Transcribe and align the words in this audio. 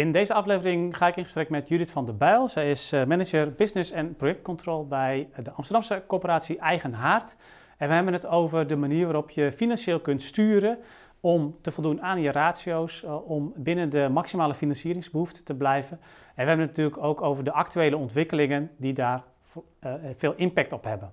In 0.00 0.12
deze 0.12 0.34
aflevering 0.34 0.96
ga 0.96 1.06
ik 1.06 1.16
in 1.16 1.22
gesprek 1.22 1.48
met 1.48 1.68
Judith 1.68 1.90
van 1.90 2.04
der 2.04 2.16
Bijl. 2.16 2.48
Zij 2.48 2.70
is 2.70 2.92
eh, 2.92 3.04
manager 3.04 3.52
business 3.52 3.90
en 3.90 4.16
projectcontrol 4.16 4.86
bij 4.86 5.28
de 5.42 5.50
Amsterdamse 5.50 6.02
corporatie 6.06 6.58
Eigen 6.58 6.92
Haard. 6.92 7.36
En 7.76 7.88
we 7.88 7.94
hebben 7.94 8.12
het 8.12 8.26
over 8.26 8.66
de 8.66 8.76
manier 8.76 9.04
waarop 9.04 9.30
je 9.30 9.52
financieel 9.52 10.00
kunt 10.00 10.22
sturen 10.22 10.78
om 11.20 11.56
te 11.60 11.70
voldoen 11.70 12.02
aan 12.02 12.20
je 12.20 12.32
ratio's, 12.32 13.02
uh, 13.02 13.30
om 13.30 13.52
binnen 13.56 13.90
de 13.90 14.08
maximale 14.12 14.54
financieringsbehoefte 14.54 15.42
te 15.42 15.54
blijven. 15.54 16.00
En 16.00 16.42
we 16.42 16.48
hebben 16.48 16.66
het 16.66 16.76
natuurlijk 16.76 17.02
ook 17.04 17.22
over 17.22 17.44
de 17.44 17.52
actuele 17.52 17.96
ontwikkelingen 17.96 18.70
die 18.78 18.92
daar 18.92 19.22
veel 20.16 20.34
impact 20.36 20.72
op 20.72 20.84
hebben. 20.84 21.12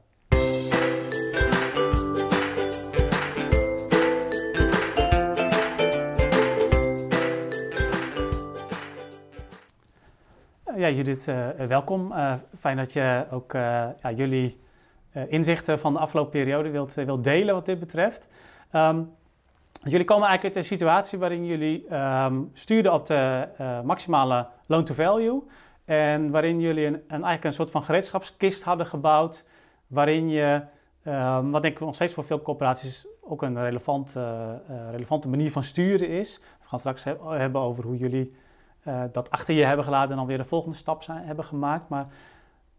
Ja, 10.88 10.96
Judith, 10.96 11.28
uh, 11.28 11.68
welkom. 11.68 12.12
Uh, 12.12 12.34
fijn 12.60 12.78
dat 12.78 12.94
je 12.94 13.26
ook 13.32 13.54
uh, 13.54 13.62
ja, 14.02 14.12
jullie 14.16 14.60
inzichten 15.28 15.80
van 15.80 15.94
de 15.94 16.00
afgelopen 16.00 16.32
periode 16.32 16.70
wilt, 16.70 17.24
delen 17.24 17.54
wat 17.54 17.66
dit 17.66 17.80
betreft. 17.80 18.28
Um, 18.74 19.12
jullie 19.84 20.06
komen 20.06 20.28
eigenlijk 20.28 20.44
uit 20.44 20.56
een 20.56 20.78
situatie 20.78 21.20
waarin 21.20 21.46
jullie 21.46 21.96
um, 21.96 22.50
stuurden 22.54 22.94
op 22.94 23.06
de 23.06 23.48
maximale 23.84 24.48
loan 24.68 24.84
to 24.84 24.94
value. 24.94 25.44
En 25.86 26.32
waarin 26.32 26.60
jullie 26.60 26.86
een, 26.86 26.94
een, 26.94 27.10
eigenlijk 27.10 27.44
een 27.44 27.54
soort 27.54 27.72
van 27.72 27.84
gereedschapskist 27.84 28.64
hadden 28.64 28.86
gebouwd. 28.86 29.46
Waarin 29.88 30.30
je, 30.30 30.62
um, 31.08 31.52
wat 31.52 31.62
denk 31.62 31.74
ik 31.74 31.80
nog 31.80 31.96
steeds 31.96 32.14
voor 32.14 32.24
veel 32.24 32.42
corporaties 32.42 33.08
ook 33.22 33.42
een 33.42 33.62
relevant, 33.62 34.16
relevante 34.92 35.30
manier 35.30 35.52
van 35.52 35.64
sturen 35.64 36.10
is. 36.10 36.40
We 36.60 36.68
gaan 36.68 36.80
straks 36.80 37.04
he 37.04 37.16
hebben 37.28 37.62
over 37.62 37.84
hoe 37.84 37.98
jullie 37.98 38.36
uh, 38.88 39.04
dat 39.12 39.32
achter 39.32 39.54
je 39.54 39.64
hebben 39.64 39.86
gelaten 39.86 40.12
en 40.12 40.18
dan 40.18 40.26
weer 40.28 40.38
de 40.38 40.44
volgende 40.44 40.76
stap 40.76 41.04
zijn, 41.04 41.26
hebben 41.26 41.46
gemaakt. 41.46 41.90
Maar 41.90 42.08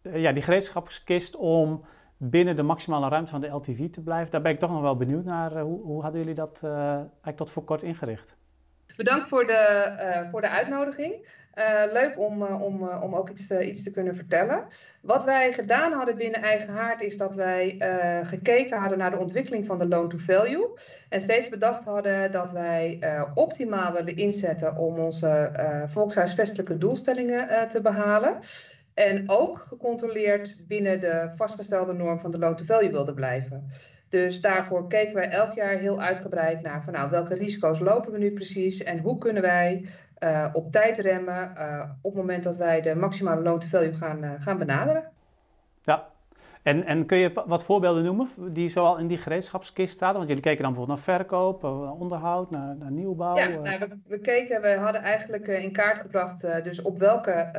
uh, 0.03 0.17
ja, 0.17 0.33
die 0.33 0.43
gereedschapskist 0.43 1.37
om 1.37 1.85
binnen 2.17 2.57
de 2.57 2.63
maximale 2.63 3.09
ruimte 3.09 3.31
van 3.31 3.41
de 3.41 3.47
LTV 3.47 3.91
te 3.91 4.03
blijven, 4.03 4.31
daar 4.31 4.41
ben 4.41 4.53
ik 4.53 4.59
toch 4.59 4.71
nog 4.71 4.81
wel 4.81 4.97
benieuwd 4.97 5.25
naar. 5.25 5.57
Uh, 5.57 5.63
hoe, 5.63 5.83
hoe, 5.83 6.03
hadden 6.03 6.21
jullie 6.21 6.35
dat 6.35 6.61
eigenlijk 6.65 7.37
tot 7.37 7.51
voor 7.51 7.65
kort 7.65 7.83
ingericht? 7.83 8.37
Bedankt 8.97 9.29
voor 9.29 9.47
de, 9.47 10.27
voor 10.31 10.41
de 10.41 10.49
uitnodiging. 10.49 11.27
Leuk 11.93 12.19
om, 12.19 12.43
om, 12.43 12.89
om 12.89 13.15
ook 13.15 13.31
iets 13.31 13.47
te, 13.47 13.69
iets 13.69 13.83
te 13.83 13.91
kunnen 13.91 14.17
vertellen. 14.17 14.65
Wat 15.01 15.25
wij 15.25 15.53
gedaan 15.53 15.93
hadden 15.93 16.17
binnen 16.17 16.43
Eigen 16.43 16.69
Haard 16.69 17.01
is 17.01 17.17
dat 17.17 17.35
wij 17.35 17.77
gekeken 18.25 18.79
hadden 18.79 18.99
naar 18.99 19.11
de 19.11 19.19
ontwikkeling 19.19 19.67
van 19.67 19.79
de 19.79 19.89
loan 19.89 20.09
to 20.09 20.19
value. 20.19 20.79
En 21.09 21.21
steeds 21.21 21.49
bedacht 21.49 21.85
hadden 21.85 22.33
dat 22.33 22.53
wij 22.53 23.01
optimaal 23.35 23.93
willen 23.93 24.17
inzetten 24.17 24.77
om 24.77 24.99
onze 24.99 25.51
volkshuisvestelijke 25.89 26.79
doelstellingen 26.79 27.69
te 27.69 27.81
behalen. 27.81 28.39
En 28.95 29.25
ook 29.27 29.65
gecontroleerd 29.69 30.57
binnen 30.69 31.01
de 31.01 31.31
vastgestelde 31.37 31.93
norm 31.93 32.19
van 32.19 32.31
de 32.31 32.39
loan 32.39 32.57
to 32.57 32.65
value 32.65 32.91
wilden 32.91 33.15
blijven. 33.15 33.71
Dus 34.09 34.41
daarvoor 34.41 34.89
keken 34.89 35.15
wij 35.15 35.29
elk 35.31 35.55
jaar 35.55 35.79
heel 35.79 36.01
uitgebreid 36.01 36.63
naar 36.63 36.83
van 36.83 36.93
nou, 36.93 37.11
welke 37.11 37.35
risico's 37.35 37.79
lopen 37.79 38.13
we 38.13 38.19
nu 38.19 38.33
precies 38.33 38.83
en 38.83 38.99
hoe 38.99 39.19
kunnen 39.19 39.43
wij 39.43 39.89
uh, 40.21 40.47
op 40.53 40.73
tijd 40.73 40.99
remmen 40.99 41.53
uh, 41.59 41.83
op 42.03 42.13
het 42.13 42.21
moment 42.21 42.45
dat 42.45 42.57
wij 42.57 42.81
de 42.81 42.95
maximale 42.95 43.43
loan 43.43 43.59
to 43.59 43.67
value 43.67 43.95
gaan, 43.95 44.25
uh, 44.25 44.31
gaan 44.39 44.59
benaderen. 44.59 45.05
Ja, 45.83 46.07
en, 46.63 46.85
en 46.85 47.07
kun 47.07 47.19
je 47.19 47.43
wat 47.47 47.65
voorbeelden 47.65 48.05
noemen 48.05 48.29
die 48.53 48.69
zoal 48.69 48.99
in 48.99 49.07
die 49.07 49.19
gereedschapskist 49.19 49.95
staan? 49.95 50.15
Want 50.15 50.29
jullie 50.29 50.43
keken 50.43 50.63
dan 50.63 50.73
bijvoorbeeld 50.73 51.07
naar 51.07 51.17
verkoop, 51.17 51.65
onderhoud, 51.99 52.51
naar, 52.51 52.77
naar 52.77 52.91
nieuwbouw. 52.91 53.37
Ja, 53.37 53.49
nou, 53.49 53.79
we, 53.79 53.99
we, 54.07 54.19
keken, 54.19 54.61
we 54.61 54.77
hadden 54.77 55.03
eigenlijk 55.03 55.47
in 55.47 55.73
kaart 55.73 55.99
gebracht 55.99 56.41
dus 56.41 56.83
op 56.83 56.99
welke 56.99 57.51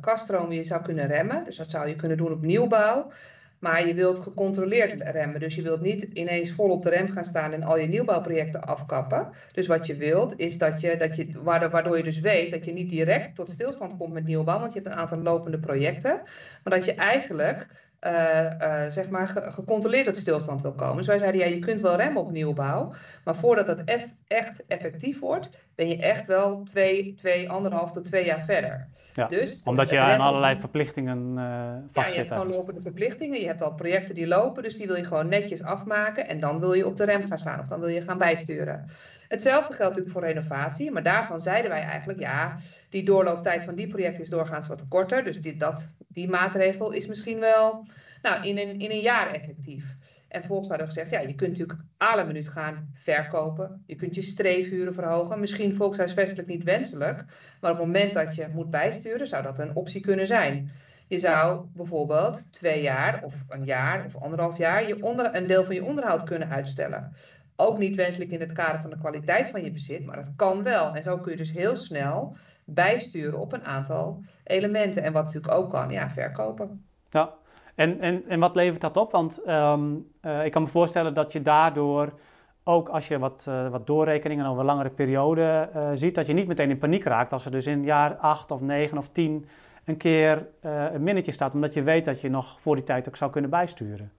kaststroom 0.00 0.52
je 0.52 0.64
zou 0.64 0.82
kunnen 0.82 1.06
remmen. 1.06 1.44
Dus 1.44 1.56
dat 1.56 1.70
zou 1.70 1.88
je 1.88 1.96
kunnen 1.96 2.16
doen 2.16 2.32
op 2.32 2.42
nieuwbouw. 2.42 3.10
Maar 3.58 3.86
je 3.86 3.94
wilt 3.94 4.18
gecontroleerd 4.18 5.00
remmen. 5.00 5.40
Dus 5.40 5.54
je 5.54 5.62
wilt 5.62 5.80
niet 5.80 6.02
ineens 6.02 6.50
vol 6.50 6.70
op 6.70 6.82
de 6.82 6.90
rem 6.90 7.08
gaan 7.08 7.24
staan 7.24 7.52
en 7.52 7.62
al 7.62 7.78
je 7.78 7.86
nieuwbouwprojecten 7.86 8.62
afkappen. 8.62 9.28
Dus 9.52 9.66
wat 9.66 9.86
je 9.86 9.96
wilt 9.96 10.38
is 10.38 10.58
dat 10.58 10.80
je, 10.80 10.96
dat 10.96 11.16
je 11.16 11.42
waardoor 11.42 11.96
je 11.96 12.02
dus 12.02 12.20
weet 12.20 12.50
dat 12.50 12.64
je 12.64 12.72
niet 12.72 12.90
direct 12.90 13.34
tot 13.34 13.50
stilstand 13.50 13.96
komt 13.96 14.12
met 14.12 14.24
nieuwbouw, 14.24 14.60
want 14.60 14.72
je 14.72 14.78
hebt 14.78 14.92
een 14.92 14.98
aantal 14.98 15.18
lopende 15.18 15.58
projecten. 15.58 16.20
Maar 16.62 16.74
dat 16.74 16.84
je 16.84 16.94
eigenlijk 16.94 17.66
uh, 18.00 18.50
uh, 18.60 18.82
zeg 18.88 19.08
maar 19.08 19.28
ge 19.28 19.50
gecontroleerd 19.50 20.04
tot 20.04 20.16
stilstand 20.16 20.62
wil 20.62 20.72
komen. 20.72 20.96
Dus 20.96 21.06
wij 21.06 21.18
zeiden, 21.18 21.40
ja, 21.40 21.46
je 21.46 21.58
kunt 21.58 21.80
wel 21.80 21.96
remmen 21.96 22.22
op 22.22 22.30
nieuwbouw, 22.30 22.92
maar 23.24 23.36
voordat 23.36 23.66
dat 23.66 23.82
eff 23.84 24.14
echt 24.26 24.66
effectief 24.66 25.20
wordt, 25.20 25.50
ben 25.74 25.88
je 25.88 25.96
echt 25.96 26.26
wel 26.26 26.62
twee, 26.62 27.14
twee 27.14 27.50
anderhalf 27.50 27.92
tot 27.92 28.04
twee 28.04 28.24
jaar 28.24 28.44
verder. 28.44 28.88
Ja, 29.14 29.26
dus, 29.26 29.60
omdat 29.64 29.90
je 29.90 29.98
aan 29.98 30.20
allerlei 30.20 30.60
verplichtingen 30.60 31.34
uh, 31.36 31.72
vastzit. 31.90 32.04
Ja, 32.04 32.10
je 32.10 32.16
hebt 32.28 32.40
gewoon 32.40 32.56
lopende 32.56 32.80
verplichtingen. 32.80 33.40
Je 33.40 33.46
hebt 33.46 33.62
al 33.62 33.74
projecten 33.74 34.14
die 34.14 34.26
lopen, 34.26 34.62
dus 34.62 34.76
die 34.76 34.86
wil 34.86 34.96
je 34.96 35.04
gewoon 35.04 35.28
netjes 35.28 35.62
afmaken. 35.62 36.28
En 36.28 36.40
dan 36.40 36.60
wil 36.60 36.72
je 36.72 36.86
op 36.86 36.96
de 36.96 37.04
rem 37.04 37.26
gaan 37.26 37.38
staan 37.38 37.60
of 37.60 37.66
dan 37.66 37.80
wil 37.80 37.88
je 37.88 38.00
gaan 38.00 38.18
bijsturen. 38.18 38.90
Hetzelfde 39.28 39.74
geldt 39.74 39.96
natuurlijk 39.96 40.12
voor 40.12 40.34
renovatie. 40.34 40.90
Maar 40.90 41.02
daarvan 41.02 41.40
zeiden 41.40 41.70
wij 41.70 41.82
eigenlijk, 41.82 42.20
ja, 42.20 42.56
die 42.90 43.04
doorlooptijd 43.04 43.64
van 43.64 43.74
die 43.74 43.88
projecten 43.88 44.22
is 44.22 44.28
doorgaans 44.28 44.66
wat 44.66 44.88
korter. 44.88 45.24
Dus 45.24 45.40
die, 45.40 45.56
dat, 45.56 45.88
die 46.08 46.28
maatregel 46.28 46.90
is 46.90 47.06
misschien 47.06 47.40
wel 47.40 47.86
nou, 48.22 48.46
in, 48.46 48.58
een, 48.58 48.80
in 48.80 48.90
een 48.90 49.00
jaar 49.00 49.30
effectief. 49.30 49.84
En 50.28 50.40
vervolgens 50.40 50.68
hadden 50.68 50.86
we 50.86 50.92
gezegd, 50.92 51.10
ja, 51.10 51.20
je 51.20 51.34
kunt 51.34 51.50
natuurlijk 51.50 51.80
alle 51.96 52.24
minuut 52.24 52.48
gaan 52.48 52.90
verkopen. 52.94 53.82
Je 53.86 53.94
kunt 53.94 54.14
je 54.14 54.22
streefhuren 54.22 54.94
verhogen. 54.94 55.40
Misschien 55.40 55.76
volkshuisvestelijk 55.76 56.48
niet 56.48 56.64
wenselijk. 56.64 57.24
Maar 57.60 57.70
op 57.70 57.76
het 57.76 57.86
moment 57.86 58.14
dat 58.14 58.34
je 58.34 58.46
moet 58.52 58.70
bijsturen, 58.70 59.26
zou 59.26 59.42
dat 59.42 59.58
een 59.58 59.74
optie 59.74 60.00
kunnen 60.00 60.26
zijn. 60.26 60.70
Je 61.08 61.18
zou 61.18 61.66
bijvoorbeeld 61.74 62.52
twee 62.52 62.82
jaar 62.82 63.22
of 63.22 63.34
een 63.48 63.64
jaar 63.64 64.04
of 64.04 64.16
anderhalf 64.16 64.58
jaar 64.58 64.86
je 64.86 65.02
onder, 65.02 65.34
een 65.34 65.46
deel 65.46 65.64
van 65.64 65.74
je 65.74 65.84
onderhoud 65.84 66.24
kunnen 66.24 66.50
uitstellen. 66.50 67.12
Ook 67.56 67.78
niet 67.78 67.94
wenselijk 67.94 68.30
in 68.30 68.40
het 68.40 68.52
kader 68.52 68.80
van 68.80 68.90
de 68.90 68.98
kwaliteit 68.98 69.50
van 69.50 69.64
je 69.64 69.70
bezit, 69.70 70.04
maar 70.04 70.16
dat 70.16 70.32
kan 70.36 70.62
wel. 70.62 70.94
En 70.94 71.02
zo 71.02 71.18
kun 71.18 71.30
je 71.30 71.38
dus 71.38 71.52
heel 71.52 71.76
snel 71.76 72.36
bijsturen 72.64 73.38
op 73.38 73.52
een 73.52 73.64
aantal 73.64 74.22
elementen. 74.44 75.02
En 75.02 75.12
wat 75.12 75.24
natuurlijk 75.24 75.54
ook 75.54 75.70
kan, 75.70 75.90
ja, 75.90 76.10
verkopen. 76.10 76.84
Ja, 77.10 77.34
en, 77.74 78.00
en, 78.00 78.28
en 78.28 78.40
wat 78.40 78.54
levert 78.54 78.80
dat 78.80 78.96
op? 78.96 79.12
Want 79.12 79.48
um, 79.48 80.06
uh, 80.22 80.44
ik 80.44 80.52
kan 80.52 80.62
me 80.62 80.68
voorstellen 80.68 81.14
dat 81.14 81.32
je 81.32 81.42
daardoor, 81.42 82.18
ook 82.64 82.88
als 82.88 83.08
je 83.08 83.18
wat, 83.18 83.46
uh, 83.48 83.68
wat 83.68 83.86
doorrekeningen 83.86 84.46
over 84.46 84.64
langere 84.64 84.90
periode 84.90 85.70
uh, 85.76 85.90
ziet, 85.94 86.14
dat 86.14 86.26
je 86.26 86.32
niet 86.32 86.46
meteen 86.46 86.70
in 86.70 86.78
paniek 86.78 87.04
raakt 87.04 87.32
als 87.32 87.44
er 87.44 87.50
dus 87.50 87.66
in 87.66 87.84
jaar 87.84 88.14
8 88.14 88.50
of 88.50 88.60
9 88.60 88.98
of 88.98 89.08
10 89.08 89.46
een 89.84 89.96
keer 89.96 90.48
een 90.92 91.02
minnetje 91.02 91.32
staat, 91.32 91.54
omdat 91.54 91.74
je 91.74 91.82
weet 91.82 92.04
dat 92.04 92.20
je 92.20 92.30
nog 92.30 92.60
voor 92.60 92.74
die 92.74 92.84
tijd 92.84 93.08
ook 93.08 93.16
zou 93.16 93.30
kunnen 93.30 93.50
bijsturen. 93.50 94.12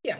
Ja, 0.00 0.16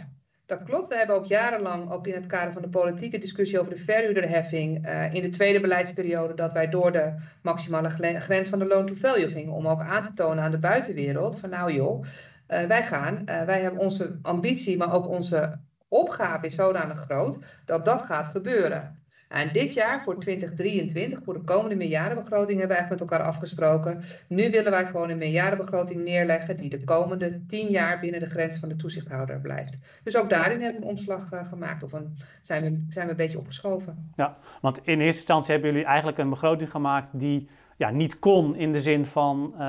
dat 0.48 0.62
klopt. 0.62 0.88
We 0.88 0.97
hebben 0.97 1.16
ook 1.16 1.25
jarenlang, 1.25 1.91
ook 1.91 2.06
in 2.06 2.14
het 2.14 2.26
kader 2.26 2.53
van 2.53 2.62
de 2.62 2.69
politieke 2.69 3.19
discussie 3.19 3.60
over 3.60 3.72
de 3.72 3.84
verhuurderheffing, 3.84 4.86
uh, 4.86 5.14
in 5.14 5.22
de 5.22 5.28
tweede 5.28 5.60
beleidsperiode, 5.60 6.34
dat 6.34 6.53
wij 6.53 6.69
door 6.69 6.92
de 6.92 7.14
maximale 7.42 7.88
grens 8.20 8.48
van 8.48 8.58
de 8.58 8.66
loan 8.66 8.87
to 8.87 8.94
value 8.94 9.28
gingen. 9.28 9.53
Om 9.53 9.69
ook 9.69 9.81
aan 9.81 10.03
te 10.03 10.14
tonen 10.14 10.44
aan 10.44 10.50
de 10.50 10.58
buitenwereld 10.58 11.38
van 11.38 11.50
nou 11.50 11.72
joh, 11.72 12.04
uh, 12.04 12.64
wij 12.64 12.82
gaan, 12.82 13.22
uh, 13.25 13.42
wij 13.42 13.60
hebben 13.60 13.81
onze 13.81 14.19
ambitie, 14.22 14.76
maar 14.76 14.92
ook 14.92 15.08
onze 15.08 15.58
opgave 15.88 16.47
is 16.47 16.54
zodanig 16.54 16.98
groot 16.98 17.38
dat 17.64 17.84
dat 17.84 18.03
gaat 18.03 18.28
gebeuren. 18.28 18.97
En 19.28 19.53
dit 19.53 19.75
jaar, 19.75 20.03
voor 20.03 20.19
2023, 20.21 21.22
voor 21.25 21.34
de 21.34 21.41
komende 21.41 21.75
meerjarenbegroting, 21.75 22.59
hebben 22.59 22.77
we 22.77 22.83
eigenlijk 22.83 23.00
met 23.00 23.11
elkaar 23.11 23.27
afgesproken. 23.27 24.03
Nu 24.27 24.50
willen 24.50 24.71
wij 24.71 24.87
gewoon 24.87 25.11
een 25.11 25.19
meerjarenbegroting 25.19 26.05
neerleggen 26.05 26.56
die 26.56 26.71
de 26.71 26.84
komende 26.84 27.47
tien 27.47 27.69
jaar 27.69 28.00
binnen 28.00 28.21
de 28.21 28.27
grens 28.27 28.59
van 28.59 28.69
de 28.69 28.77
toezichthouder 28.77 29.41
blijft. 29.41 29.78
Dus 30.03 30.17
ook 30.17 30.31
daarin 30.31 30.61
hebben 30.61 30.81
we 30.81 30.87
een 30.87 30.93
omslag 30.93 31.33
uh, 31.33 31.44
gemaakt 31.44 31.83
of 31.83 31.93
een, 31.93 32.17
zijn, 32.43 32.62
we, 32.62 32.87
zijn 32.91 33.05
we 33.05 33.11
een 33.11 33.17
beetje 33.17 33.38
opgeschoven. 33.38 34.12
Ja, 34.17 34.37
want 34.61 34.78
in 34.78 35.00
eerste 35.00 35.19
instantie 35.19 35.53
hebben 35.53 35.71
jullie 35.71 35.87
eigenlijk 35.87 36.19
een 36.19 36.31
begroting 36.31 36.71
gemaakt 36.71 37.21
die 37.21 37.49
ja, 37.77 37.91
niet 37.91 38.19
kon 38.19 38.56
in 38.56 38.73
de 38.73 38.81
zin 38.81 39.06
van, 39.06 39.50
uh, 39.55 39.61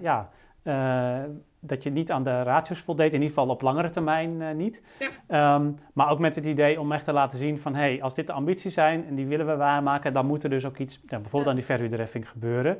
ja, 0.00 0.28
uh, 0.64 1.22
dat 1.60 1.82
je 1.82 1.90
niet 1.90 2.10
aan 2.10 2.22
de 2.22 2.42
ratios 2.42 2.78
voldeed, 2.78 3.14
in 3.14 3.20
ieder 3.20 3.28
geval 3.28 3.48
op 3.48 3.62
langere 3.62 3.90
termijn 3.90 4.40
uh, 4.40 4.50
niet. 4.50 4.82
Ja. 5.28 5.54
Um, 5.54 5.78
maar 5.92 6.10
ook 6.10 6.18
met 6.18 6.34
het 6.34 6.46
idee 6.46 6.80
om 6.80 6.92
echt 6.92 7.04
te 7.04 7.12
laten 7.12 7.38
zien 7.38 7.58
van, 7.58 7.74
hé, 7.74 7.80
hey, 7.80 8.02
als 8.02 8.14
dit 8.14 8.26
de 8.26 8.32
ambities 8.32 8.74
zijn 8.74 9.06
en 9.06 9.14
die 9.14 9.26
willen 9.26 9.46
we 9.46 9.56
waarmaken, 9.56 10.12
dan 10.12 10.26
moet 10.26 10.44
er 10.44 10.50
dus 10.50 10.64
ook 10.64 10.78
iets, 10.78 10.94
ja, 10.94 11.18
bijvoorbeeld 11.18 11.44
ja. 11.44 11.50
aan 11.50 11.56
die 11.56 11.64
verhuurderheffing 11.64 12.28
gebeuren. 12.28 12.78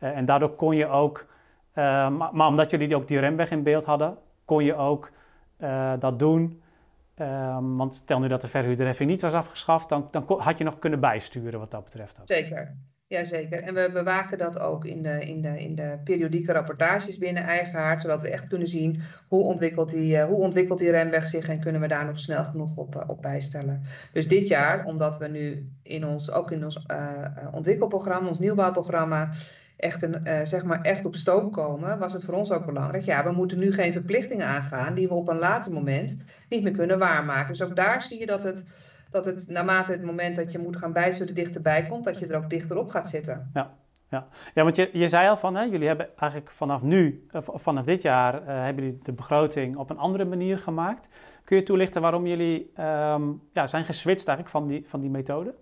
Uh, 0.00 0.16
en 0.16 0.24
daardoor 0.24 0.50
kon 0.50 0.76
je 0.76 0.86
ook, 0.86 1.26
uh, 1.74 1.84
maar, 2.08 2.28
maar, 2.32 2.46
omdat 2.46 2.70
jullie 2.70 2.96
ook 2.96 3.08
die 3.08 3.18
remweg 3.18 3.50
in 3.50 3.62
beeld 3.62 3.84
hadden, 3.84 4.16
kon 4.44 4.64
je 4.64 4.74
ook 4.74 5.10
dat 5.98 6.18
doen. 6.18 6.62
Um, 7.20 7.76
want 7.76 7.94
stel 7.94 8.20
nu 8.20 8.28
dat 8.28 8.40
de 8.40 8.48
verhuurderheffing 8.48 9.10
niet 9.10 9.22
was 9.22 9.32
afgeschaft, 9.32 9.88
dan, 9.88 10.08
dan 10.10 10.24
had 10.38 10.58
je 10.58 10.64
nog 10.64 10.78
kunnen 10.78 11.00
bijsturen 11.00 11.58
wat 11.58 11.70
dat 11.70 11.84
betreft. 11.84 12.20
Ook. 12.20 12.26
Zeker. 12.26 12.76
Jazeker, 13.08 13.62
en 13.62 13.74
we 13.74 13.90
bewaken 13.92 14.38
dat 14.38 14.58
ook 14.58 14.84
in 14.84 15.02
de, 15.02 15.26
in 15.26 15.40
de, 15.40 15.60
in 15.60 15.74
de 15.74 15.98
periodieke 16.04 16.52
rapportages 16.52 17.18
binnen 17.18 17.42
Eigenhaard, 17.42 18.00
zodat 18.00 18.22
we 18.22 18.28
echt 18.28 18.46
kunnen 18.46 18.68
zien 18.68 19.02
hoe 19.28 19.42
ontwikkelt 19.42 19.90
die, 19.90 20.22
hoe 20.22 20.40
ontwikkelt 20.40 20.78
die 20.78 20.90
remweg 20.90 21.26
zich 21.26 21.48
en 21.48 21.60
kunnen 21.60 21.80
we 21.80 21.88
daar 21.88 22.04
nog 22.04 22.20
snel 22.20 22.44
genoeg 22.44 22.76
op, 22.76 23.04
op 23.06 23.22
bijstellen. 23.22 23.82
Dus 24.12 24.28
dit 24.28 24.48
jaar, 24.48 24.84
omdat 24.84 25.18
we 25.18 25.28
nu 25.28 25.70
in 25.82 26.06
ons, 26.06 26.30
ook 26.30 26.50
in 26.50 26.64
ons 26.64 26.86
ontwikkelprogramma, 27.52 28.28
ons 28.28 28.38
nieuwbouwprogramma, 28.38 29.30
echt, 29.76 30.02
een, 30.02 30.46
zeg 30.46 30.64
maar 30.64 30.80
echt 30.80 31.04
op 31.04 31.16
stoom 31.16 31.50
komen, 31.50 31.98
was 31.98 32.12
het 32.12 32.24
voor 32.24 32.34
ons 32.34 32.52
ook 32.52 32.66
belangrijk. 32.66 33.04
Ja, 33.04 33.24
we 33.24 33.32
moeten 33.32 33.58
nu 33.58 33.72
geen 33.72 33.92
verplichtingen 33.92 34.46
aangaan 34.46 34.94
die 34.94 35.08
we 35.08 35.14
op 35.14 35.28
een 35.28 35.38
later 35.38 35.72
moment 35.72 36.24
niet 36.48 36.62
meer 36.62 36.72
kunnen 36.72 36.98
waarmaken. 36.98 37.48
Dus 37.48 37.62
ook 37.62 37.76
daar 37.76 38.02
zie 38.02 38.18
je 38.18 38.26
dat 38.26 38.42
het, 38.42 38.64
dat 39.10 39.24
het 39.24 39.48
naarmate 39.48 39.92
het 39.92 40.02
moment 40.02 40.36
dat 40.36 40.52
je 40.52 40.58
moet 40.58 40.76
gaan 40.76 40.92
bijsturen 40.92 41.34
dichterbij 41.34 41.86
komt, 41.86 42.04
dat 42.04 42.18
je 42.18 42.26
er 42.26 42.36
ook 42.36 42.50
dichterop 42.50 42.88
gaat 42.88 43.08
zitten. 43.08 43.50
Ja. 43.54 43.74
Ja, 44.10 44.28
ja 44.54 44.62
want 44.62 44.76
je, 44.76 44.88
je 44.92 45.08
zei 45.08 45.28
al 45.28 45.36
van, 45.36 45.54
hè, 45.54 45.62
jullie 45.62 45.86
hebben 45.86 46.08
eigenlijk 46.16 46.50
vanaf 46.50 46.82
nu, 46.82 47.26
vanaf 47.32 47.84
dit 47.84 48.02
jaar, 48.02 48.34
uh, 48.34 48.46
hebben 48.46 48.84
jullie 48.84 49.00
de 49.02 49.12
begroting 49.12 49.76
op 49.76 49.90
een 49.90 49.98
andere 49.98 50.24
manier 50.24 50.58
gemaakt. 50.58 51.08
Kun 51.44 51.56
je 51.56 51.62
toelichten 51.62 52.02
waarom 52.02 52.26
jullie 52.26 52.72
um, 52.80 53.42
ja, 53.52 53.66
zijn 53.66 53.84
geswitcht 53.84 54.28
eigenlijk 54.28 54.56
van 54.56 54.66
die, 54.66 54.88
van 54.88 55.00
die 55.00 55.10
methode? 55.10 55.54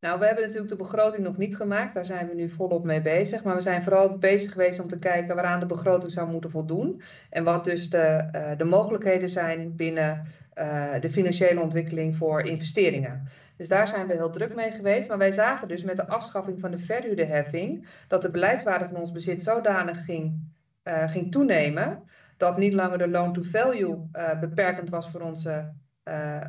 Nou, 0.00 0.18
we 0.18 0.26
hebben 0.26 0.44
natuurlijk 0.44 0.70
de 0.70 0.76
begroting 0.76 1.24
nog 1.24 1.36
niet 1.36 1.56
gemaakt. 1.56 1.94
Daar 1.94 2.04
zijn 2.04 2.28
we 2.28 2.34
nu 2.34 2.50
volop 2.50 2.84
mee 2.84 3.02
bezig. 3.02 3.44
Maar 3.44 3.54
we 3.54 3.60
zijn 3.60 3.82
vooral 3.82 4.18
bezig 4.18 4.52
geweest 4.52 4.80
om 4.80 4.88
te 4.88 4.98
kijken 4.98 5.34
waaraan 5.34 5.60
de 5.60 5.66
begroting 5.66 6.12
zou 6.12 6.30
moeten 6.30 6.50
voldoen. 6.50 7.02
En 7.30 7.44
wat 7.44 7.64
dus 7.64 7.90
de, 7.90 8.28
uh, 8.34 8.58
de 8.58 8.64
mogelijkheden 8.64 9.28
zijn 9.28 9.76
binnen 9.76 10.26
uh, 10.58 11.00
de 11.00 11.10
financiële 11.10 11.60
ontwikkeling 11.60 12.16
voor 12.16 12.42
investeringen. 12.42 13.28
Dus 13.56 13.68
daar 13.68 13.88
zijn 13.88 14.06
we 14.06 14.12
heel 14.12 14.30
druk 14.30 14.54
mee 14.54 14.70
geweest. 14.70 15.08
Maar 15.08 15.18
wij 15.18 15.30
zagen 15.30 15.68
dus 15.68 15.82
met 15.82 15.96
de 15.96 16.08
afschaffing 16.08 16.60
van 16.60 16.70
de 16.70 16.78
verhuurderheffing 16.78 17.88
dat 18.08 18.22
de 18.22 18.30
beleidswaarde 18.30 18.84
van 18.84 18.96
ons 18.96 19.12
bezit 19.12 19.42
zodanig 19.42 20.04
ging, 20.04 20.40
uh, 20.84 21.10
ging 21.10 21.32
toenemen. 21.32 22.02
Dat 22.36 22.58
niet 22.58 22.72
langer 22.72 22.98
de 22.98 23.08
loan-to-value 23.08 23.96
beperkend 24.40 24.88
was 24.88 25.10
voor 25.10 25.20
onze 25.20 25.72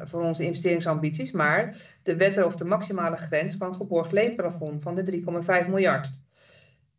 voor 0.04 0.22
onze 0.22 0.44
investeringsambities, 0.44 1.32
maar 1.32 1.76
de 2.04 2.16
wet 2.16 2.44
of 2.44 2.56
de 2.56 2.66
maximale 2.66 3.16
grens 3.16 3.56
van 3.56 3.76
geborgd 3.76 4.12
leenplafond 4.12 4.84
van 4.84 4.96
de 4.96 5.22
3,5 5.64 5.70
miljard. 5.70 6.12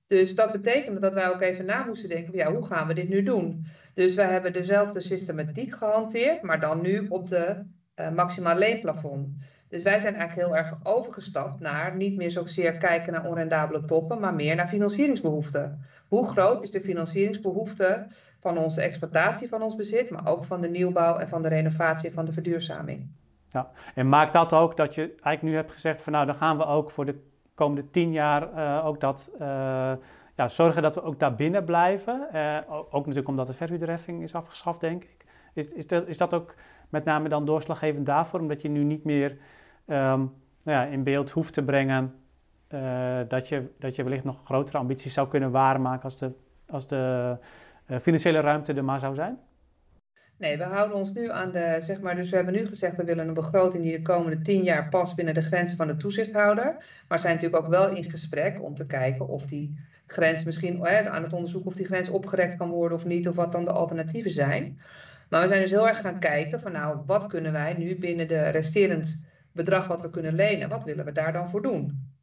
Dus 0.09 0.35
dat 0.35 0.53
betekende 0.53 1.01
dat 1.01 1.13
wij 1.13 1.29
ook 1.29 1.41
even 1.41 1.65
na 1.65 1.85
moesten 1.85 2.09
denken, 2.09 2.35
ja, 2.35 2.53
hoe 2.53 2.67
gaan 2.67 2.87
we 2.87 2.95
dit 2.95 3.09
nu 3.09 3.23
doen? 3.23 3.67
Dus 3.95 4.15
wij 4.15 4.31
hebben 4.31 4.53
dezelfde 4.53 5.01
systematiek 5.01 5.77
gehanteerd, 5.77 6.43
maar 6.43 6.61
dan 6.61 6.81
nu 6.81 7.07
op 7.09 7.29
de 7.29 7.65
uh, 7.97 8.11
maximaal 8.11 8.57
leenplafond. 8.57 9.29
Dus 9.69 9.83
wij 9.83 9.99
zijn 9.99 10.15
eigenlijk 10.15 10.49
heel 10.49 10.57
erg 10.57 10.75
overgestapt 10.83 11.61
naar 11.61 11.97
niet 11.97 12.17
meer 12.17 12.31
zozeer 12.31 12.73
kijken 12.73 13.13
naar 13.13 13.27
onrendabele 13.27 13.85
toppen, 13.85 14.21
maar 14.21 14.35
meer 14.35 14.57
naar 14.57 14.69
financieringsbehoeften. 14.69 15.85
Hoe 16.09 16.29
groot 16.29 16.63
is 16.63 16.71
de 16.71 16.81
financieringsbehoefte 16.81 18.07
van 18.41 18.59
onze 18.59 18.81
exploitatie 18.81 19.49
van 19.49 19.63
ons 19.63 19.75
bezit, 19.75 20.11
maar 20.11 20.27
ook 20.27 20.45
van 20.45 20.61
de 20.61 20.69
nieuwbouw 20.69 21.17
en 21.17 21.29
van 21.29 21.43
de 21.43 21.49
renovatie 21.49 22.09
en 22.09 22.15
van 22.15 22.25
de 22.25 22.33
verduurzaming. 22.33 23.11
Ja, 23.49 23.71
en 23.95 24.09
maakt 24.09 24.33
dat 24.33 24.53
ook 24.53 24.77
dat 24.77 24.95
je 24.95 25.03
eigenlijk 25.03 25.43
nu 25.43 25.55
hebt 25.55 25.71
gezegd 25.71 26.01
van 26.01 26.13
nou 26.13 26.27
dan 26.27 26.35
gaan 26.35 26.57
we 26.57 26.65
ook 26.65 26.91
voor 26.91 27.07
de 27.07 27.28
komende 27.59 27.91
tien 27.91 28.13
jaar 28.13 28.55
uh, 28.55 28.87
ook 28.87 29.01
dat, 29.01 29.31
uh, 29.35 29.41
ja, 30.35 30.49
zorgen 30.49 30.83
dat 30.83 30.95
we 30.95 31.03
ook 31.03 31.19
daar 31.19 31.35
binnen 31.35 31.65
blijven. 31.65 32.29
Uh, 32.35 32.59
ook 32.69 33.01
natuurlijk 33.01 33.29
omdat 33.29 33.47
de 33.47 33.53
verhuurderheffing 33.53 34.23
is 34.23 34.35
afgeschaft, 34.35 34.81
denk 34.81 35.03
ik. 35.03 35.25
Is, 35.53 35.73
is, 35.73 35.87
dat, 35.87 36.07
is 36.07 36.17
dat 36.17 36.35
ook 36.35 36.55
met 36.89 37.05
name 37.05 37.29
dan 37.29 37.45
doorslaggevend 37.45 38.07
daarvoor, 38.07 38.41
omdat 38.41 38.63
je 38.63 38.69
nu 38.69 38.85
niet 38.85 39.05
meer 39.05 39.31
um, 39.31 40.33
nou 40.63 40.79
ja, 40.79 40.85
in 40.85 41.03
beeld 41.03 41.31
hoeft 41.31 41.53
te 41.53 41.63
brengen 41.63 42.15
dat, 43.29 43.49
je, 43.49 43.71
dat 43.79 43.97
je 43.97 44.03
wellicht 44.03 44.25
nog 44.25 44.41
grotere 44.45 44.79
ambities 44.79 45.13
zou 45.13 45.29
kunnen 45.29 45.51
waarmaken 45.51 46.03
als 46.03 46.19
de, 46.19 46.33
als 46.67 46.87
de 46.87 47.37
eh, 47.89 47.99
financiële 47.99 48.41
ruimte 48.41 48.73
er 48.73 48.85
maar 48.85 48.99
zou 48.99 49.15
zijn? 49.15 49.39
Nee, 50.39 50.59
we 50.59 50.65
houden 50.65 50.97
ons 50.97 51.13
nu 51.13 51.31
aan 51.31 51.51
de, 51.51 51.77
zeg 51.81 52.01
maar, 52.01 52.17
dus 52.17 52.31
we 52.31 52.37
hebben 52.37 52.55
nu 52.55 52.67
gezegd 52.67 52.97
we 52.97 53.05
willen 53.05 53.29
een 53.29 53.35
begroting 53.35 53.83
die 53.83 53.97
de 53.97 54.03
komende 54.03 54.43
tien 54.43 54.63
jaar 54.63 54.89
past 54.89 55.17
binnen 55.17 55.35
de 55.35 55.43
grenzen 55.43 55.77
van 55.77 55.87
de 55.87 55.97
toezichthouder. 55.97 56.85
Maar 57.09 57.21
zijn 57.21 57.35
natuurlijk 57.35 57.65
ook 57.65 57.71
wel 57.71 57.89
in 57.89 58.11
gesprek 58.11 58.63
om 58.63 58.75
te 58.75 58.87
kijken 58.87 59.29
of 59.29 59.47
die 59.47 59.79
grens 60.07 60.45
misschien, 60.45 60.81
hè, 60.81 61.11
aan 61.11 61.23
het 61.23 61.33
onderzoeken 61.33 61.71
of 61.71 61.77
die 61.77 61.87
grens 61.87 62.09
opgerekt 62.09 62.57
kan 62.57 62.71
worden 62.71 62.99
of 62.99 63.05
niet, 63.05 63.29
of 63.29 63.35
wat 63.35 63.53
dan 63.53 63.65
de 63.65 63.73
alternatieven 63.73 64.31
zijn. 64.31 64.81
Maar 65.29 65.43
we 65.43 65.49
zijn 65.49 65.61
dus 65.61 65.71
heel 65.71 65.89
erg 65.89 66.01
gaan 66.01 66.21
kijken 66.21 66.61
van 66.61 66.73
nou, 66.73 66.99
wat 67.07 67.27
kunnen 67.27 67.53
wij 67.53 67.75
nu 67.75 67.99
binnen 67.99 68.29
de 68.29 68.49
resterend 68.49 69.19
bedrag 69.53 69.87
wat 69.87 70.01
we 70.03 70.11
kunnen 70.11 70.35
lenen, 70.35 70.69
wat 70.69 70.85
willen 70.85 71.05
we 71.05 71.13
daar 71.13 71.33
dan 71.33 71.49
voor 71.49 71.63
doen? 71.63 72.17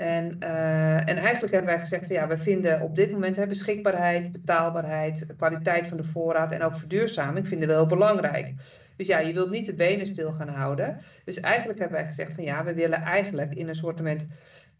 En, 0.00 0.36
uh, 0.42 1.08
en 1.08 1.16
eigenlijk 1.16 1.52
hebben 1.52 1.70
wij 1.70 1.80
gezegd, 1.80 2.06
van, 2.06 2.14
ja, 2.14 2.26
we 2.26 2.36
vinden 2.36 2.80
op 2.80 2.96
dit 2.96 3.10
moment 3.10 3.36
hè, 3.36 3.46
beschikbaarheid, 3.46 4.32
betaalbaarheid, 4.32 5.26
kwaliteit 5.36 5.86
van 5.88 5.96
de 5.96 6.04
voorraad 6.04 6.52
en 6.52 6.62
ook 6.62 6.76
verduurzaming 6.76 7.48
vinden 7.48 7.68
we 7.68 7.74
heel 7.74 7.86
belangrijk. 7.86 8.54
Dus 8.96 9.06
ja, 9.06 9.18
je 9.18 9.32
wilt 9.32 9.50
niet 9.50 9.66
de 9.66 9.74
benen 9.74 10.06
stil 10.06 10.32
gaan 10.32 10.48
houden. 10.48 11.00
Dus 11.24 11.40
eigenlijk 11.40 11.78
hebben 11.78 11.98
wij 11.98 12.06
gezegd 12.06 12.34
van 12.34 12.44
ja, 12.44 12.64
we 12.64 12.74
willen 12.74 13.02
eigenlijk 13.02 13.54
in 13.54 13.68
een 13.68 13.74
soort 13.74 13.96
moment 13.96 14.26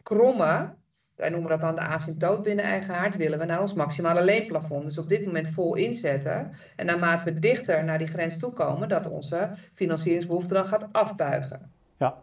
kromme, 0.02 0.74
wij 1.16 1.28
noemen 1.28 1.50
dat 1.50 1.60
dan 1.60 1.74
de 1.74 1.80
asymptoot 1.80 2.42
binnen 2.42 2.64
eigen 2.64 2.94
haard, 2.94 3.16
willen 3.16 3.38
we 3.38 3.44
naar 3.44 3.60
ons 3.60 3.74
maximale 3.74 4.24
leenplafond. 4.24 4.84
Dus 4.84 4.98
op 4.98 5.08
dit 5.08 5.26
moment 5.26 5.48
vol 5.48 5.74
inzetten. 5.74 6.50
En 6.76 6.86
naarmate 6.86 7.24
we 7.24 7.38
dichter 7.38 7.84
naar 7.84 7.98
die 7.98 8.06
grens 8.06 8.38
toe 8.38 8.52
komen, 8.52 8.88
dat 8.88 9.10
onze 9.10 9.50
financieringsbehoefte 9.74 10.54
dan 10.54 10.66
gaat 10.66 10.88
afbuigen. 10.92 11.72
Ja, 11.96 12.14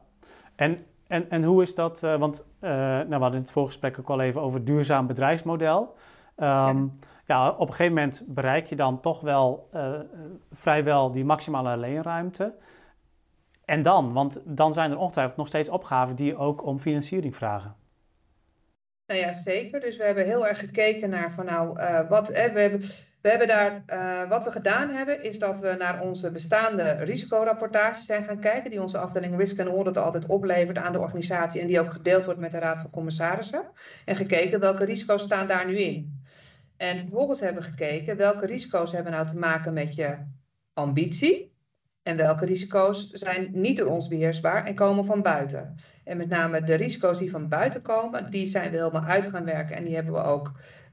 en 0.56 0.78
en, 1.08 1.30
en 1.30 1.44
hoe 1.44 1.62
is 1.62 1.76
dat? 1.76 2.04
Uh, 2.04 2.16
want 2.16 2.48
uh, 2.62 2.70
nou, 2.70 3.08
we 3.08 3.14
hadden 3.14 3.34
in 3.34 3.42
het 3.42 3.52
voorgesprek 3.52 4.00
ook 4.00 4.10
al 4.10 4.22
even 4.22 4.42
over 4.42 4.66
duurzaam 4.66 5.08
bedrijfsmodel. 5.08 5.82
Um, 5.82 5.96
ja. 6.36 6.90
ja. 7.26 7.50
op 7.50 7.68
een 7.68 7.74
gegeven 7.74 7.94
moment 7.94 8.24
bereik 8.28 8.68
je 8.68 8.76
dan 8.76 9.00
toch 9.00 9.22
wel 9.22 9.70
uh, 9.74 10.00
vrijwel 10.52 11.12
die 11.12 11.26
maximale 11.26 11.78
leenruimte. 11.78 12.56
En 13.66 13.82
dan? 13.82 14.14
Want 14.14 14.42
dan 14.46 14.74
zijn 14.74 14.92
er 14.92 14.98
ongetwijfeld 14.98 15.38
nog 15.38 15.48
steeds 15.48 15.70
opgaven 15.70 16.16
die 16.16 16.38
ook 16.38 16.66
om 16.66 16.80
financiering 16.80 17.36
vragen. 17.36 17.76
Nou 19.08 19.20
ja, 19.20 19.34
zeker. 19.34 19.80
Dus 19.80 19.98
we 19.98 20.04
hebben 20.04 20.26
heel 20.26 20.48
erg 20.48 20.60
gekeken 20.60 21.10
naar 21.10 21.32
van 21.32 21.46
nou, 21.46 21.78
wat, 22.08 22.28
we 22.28 22.38
hebben 22.38 22.82
we 23.28 23.30
hebben 23.30 23.48
daar, 23.48 23.84
uh, 23.88 24.30
wat 24.30 24.44
we 24.44 24.52
gedaan 24.52 24.90
hebben, 24.90 25.24
is 25.24 25.40
dat 25.40 25.60
we 25.60 25.76
naar 25.80 26.02
onze 26.02 26.32
bestaande 26.32 26.92
risicorapportages 26.92 28.06
zijn 28.06 28.24
gaan 28.24 28.40
kijken, 28.40 28.70
die 28.70 28.82
onze 28.82 28.98
afdeling 28.98 29.38
Risk 29.38 29.60
and 29.60 29.70
Audit 29.70 29.98
altijd 29.98 30.26
oplevert 30.26 30.78
aan 30.78 30.92
de 30.92 31.00
organisatie 31.00 31.62
en 31.62 31.68
die 31.68 31.80
ook 31.80 31.92
gedeeld 31.92 32.26
wordt 32.26 32.40
met 32.40 32.52
de 32.52 32.60
Raad 32.60 32.80
van 32.82 32.90
Commissarissen. 32.90 33.72
En 34.06 34.16
gekeken 34.16 34.60
welke 34.60 34.86
risico's 34.86 35.22
staan 35.22 35.48
daar 35.48 35.66
nu 35.66 35.78
in. 35.78 36.24
En 36.78 37.00
vervolgens 37.00 37.40
hebben 37.40 37.64
we 37.64 37.70
gekeken 37.70 38.18
welke 38.18 38.46
risico's 38.46 38.92
hebben 38.92 39.12
nou 39.12 39.28
te 39.28 39.38
maken 39.38 39.74
met 39.74 39.96
je 39.96 40.18
ambitie. 40.74 41.56
En 42.08 42.18
welke 42.18 42.46
risico's 42.46 43.10
zijn 43.12 43.50
niet 43.52 43.78
door 43.78 43.88
ons 43.88 44.08
beheersbaar 44.08 44.66
en 44.66 44.76
komen 44.76 45.06
van 45.06 45.22
buiten. 45.22 45.76
En 46.04 46.18
met 46.18 46.30
name 46.30 46.64
de 46.64 46.76
risico's 46.76 47.18
die 47.18 47.32
van 47.32 47.48
buiten 47.48 47.82
komen, 47.82 48.32
die 48.32 48.46
zijn 48.46 48.72
we 48.72 48.78
helemaal 48.78 49.04
uit 49.04 49.26
gaan 49.26 49.46
werken. 49.46 49.76
En 49.76 49.84
die 49.84 49.96
hebben 49.96 50.14
we 50.14 50.24
ook 50.24 50.52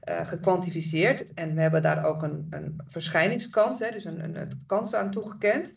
uh, 0.09 0.25
gekwantificeerd. 0.25 1.33
En 1.33 1.55
we 1.55 1.61
hebben 1.61 1.81
daar 1.81 2.05
ook 2.05 2.23
een, 2.23 2.47
een 2.49 2.81
verschijningskans, 2.87 3.79
hè, 3.79 3.91
dus 3.91 4.05
een, 4.05 4.23
een, 4.23 4.63
kans 4.67 4.93
aan 4.93 5.11
toegekend. 5.11 5.73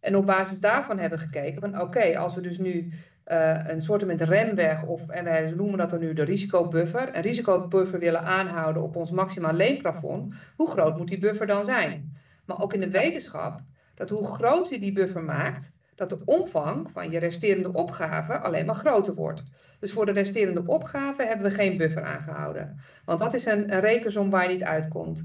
En 0.00 0.16
op 0.16 0.26
basis 0.26 0.60
daarvan 0.60 0.98
hebben 0.98 1.18
we 1.18 1.24
gekeken 1.24 1.60
van 1.60 1.80
oké, 1.80 2.18
als 2.18 2.34
we 2.34 2.40
dus 2.40 2.58
nu 2.58 2.92
uh, 3.26 3.58
een 3.66 3.82
soort 3.82 4.02
remweg, 4.02 4.84
of, 4.84 5.08
en 5.08 5.24
wij 5.24 5.50
noemen 5.50 5.78
dat 5.78 5.90
dan 5.90 6.00
nu 6.00 6.12
de 6.12 6.24
risicobuffer, 6.24 7.16
een 7.16 7.22
risicobuffer 7.22 7.98
willen 7.98 8.22
aanhouden 8.22 8.82
op 8.82 8.96
ons 8.96 9.10
maximaal 9.10 9.52
leenplafond, 9.52 10.34
hoe 10.56 10.70
groot 10.70 10.98
moet 10.98 11.08
die 11.08 11.18
buffer 11.18 11.46
dan 11.46 11.64
zijn? 11.64 12.16
Maar 12.44 12.62
ook 12.62 12.74
in 12.74 12.80
de 12.80 12.90
wetenschap, 12.90 13.60
dat 13.98 14.10
hoe 14.10 14.26
groter 14.26 14.72
je 14.72 14.80
die 14.80 14.92
buffer 14.92 15.22
maakt, 15.22 15.72
dat 15.94 16.08
de 16.10 16.18
omvang 16.24 16.90
van 16.92 17.10
je 17.10 17.18
resterende 17.18 17.72
opgave 17.72 18.38
alleen 18.38 18.66
maar 18.66 18.74
groter 18.74 19.14
wordt. 19.14 19.42
Dus 19.80 19.92
voor 19.92 20.06
de 20.06 20.12
resterende 20.12 20.62
opgave 20.66 21.22
hebben 21.26 21.46
we 21.46 21.54
geen 21.54 21.76
buffer 21.76 22.02
aangehouden. 22.02 22.80
Want 23.04 23.20
dat 23.20 23.34
is 23.34 23.46
een, 23.46 23.80
rekensom 23.80 24.30
waar 24.30 24.42
je 24.42 24.52
niet 24.52 24.62
uitkomt. 24.62 25.24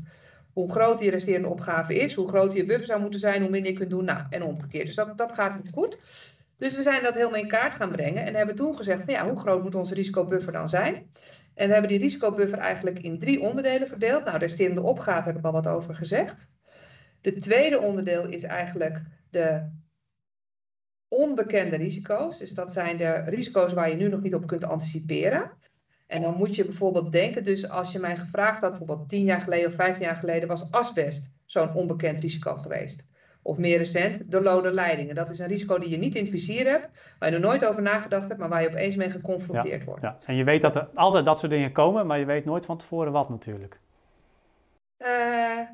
Hoe 0.54 0.72
groot 0.72 0.98
die 0.98 1.10
resterende 1.10 1.50
opgave 1.50 1.96
is, 1.96 2.14
hoe 2.14 2.28
groot 2.28 2.54
je 2.54 2.66
buffer 2.66 2.86
zou 2.86 3.02
moeten 3.02 3.20
zijn, 3.20 3.42
hoe 3.42 3.50
minder 3.50 3.72
je 3.72 3.78
kunt 3.78 3.90
doen. 3.90 4.06
Nou, 4.06 4.26
en 4.30 4.44
omgekeerd. 4.44 4.86
Dus 4.86 4.96
dat, 4.96 5.18
dat 5.18 5.34
gaat 5.34 5.56
niet 5.56 5.72
goed. 5.74 5.98
Dus 6.58 6.76
we 6.76 6.82
zijn 6.82 7.04
dat 7.04 7.14
helemaal 7.14 7.40
in 7.40 7.48
kaart 7.48 7.76
gaan 7.76 7.92
brengen 7.92 8.26
en 8.26 8.36
hebben 8.36 8.56
toen 8.56 8.76
gezegd: 8.76 9.04
van, 9.04 9.14
ja, 9.14 9.28
hoe 9.30 9.40
groot 9.40 9.64
moet 9.64 9.76
onze 9.76 9.96
risicobuffer 9.96 10.52
dan 10.52 10.70
zijn? 10.70 11.12
En 11.56 11.68
we 11.68 11.74
hebben 11.74 11.92
die 11.92 12.00
risicobuffer 12.00 12.58
eigenlijk 12.58 13.00
in 13.00 13.20
drie 13.20 13.42
onderdelen 13.42 13.88
verdeeld. 13.88 14.24
Nou, 14.24 14.40
de 14.40 14.46
resterende 14.46 14.82
opgave 14.82 15.28
heb 15.28 15.38
ik 15.38 15.46
al 15.46 15.52
wat 15.52 15.68
over 15.68 15.96
gezegd. 15.96 16.50
De 17.24 17.40
tweede 17.40 17.80
onderdeel 17.80 18.28
is 18.28 18.44
eigenlijk 18.44 19.02
de 19.30 19.70
onbekende 21.08 21.76
risico's. 21.76 22.38
Dus 22.38 22.52
dat 22.52 22.74
zijn 22.74 22.98
de 22.98 23.12
risico's 23.14 23.74
waar 23.74 23.90
je 23.90 23.96
nu 23.96 24.10
nog 24.10 24.22
niet 24.22 24.36
op 24.36 24.48
kunt 24.48 24.64
anticiperen. 24.64 25.52
En 26.08 26.22
dan 26.22 26.34
moet 26.38 26.56
je 26.56 26.66
bijvoorbeeld 26.66 27.12
denken, 27.12 27.44
dus 27.44 27.70
als 27.70 27.92
je 27.92 28.00
mij 28.00 28.18
gevraagd 28.18 28.62
had, 28.62 28.70
bijvoorbeeld 28.70 29.10
10 29.10 29.24
jaar 29.24 29.40
geleden 29.40 29.68
of 29.68 29.74
15 29.74 30.06
jaar 30.06 30.16
geleden, 30.16 30.48
was 30.48 30.72
asbest 30.72 31.32
zo'n 31.46 31.74
onbekend 31.74 32.20
risico 32.20 32.56
geweest. 32.56 33.06
Of 33.42 33.58
meer 33.58 33.78
recent, 33.78 34.32
de 34.32 34.42
lode 34.42 34.72
leidingen. 34.72 35.16
Dat 35.16 35.30
is 35.30 35.40
een 35.40 35.48
risico 35.48 35.80
die 35.80 35.90
je 35.90 35.98
niet 35.98 36.16
in 36.16 36.22
het 36.22 36.32
vizier 36.32 36.66
hebt, 36.66 36.90
waar 37.20 37.30
je 37.30 37.36
er 37.36 37.42
nooit 37.42 37.66
over 37.66 37.82
nagedacht 37.82 38.28
hebt, 38.28 38.40
maar 38.40 38.50
waar 38.50 38.62
je 38.62 38.68
opeens 38.68 38.96
mee 38.96 39.10
geconfronteerd 39.10 39.84
wordt. 39.84 40.02
Ja. 40.02 40.18
En 40.26 40.36
je 40.36 40.44
weet 40.44 40.62
dat 40.62 40.76
er 40.76 40.88
altijd 40.94 41.26
dat 41.26 41.40
soort 41.40 41.52
dingen 41.52 41.72
komen, 41.72 42.08
maar 42.08 42.20
je 42.20 42.26
weet 42.26 42.46
nooit 42.46 42.66
van 42.66 42.78
tevoren 42.78 43.12
wat 43.12 43.30
natuurlijk. 43.30 43.80
Uh, 45.04 45.10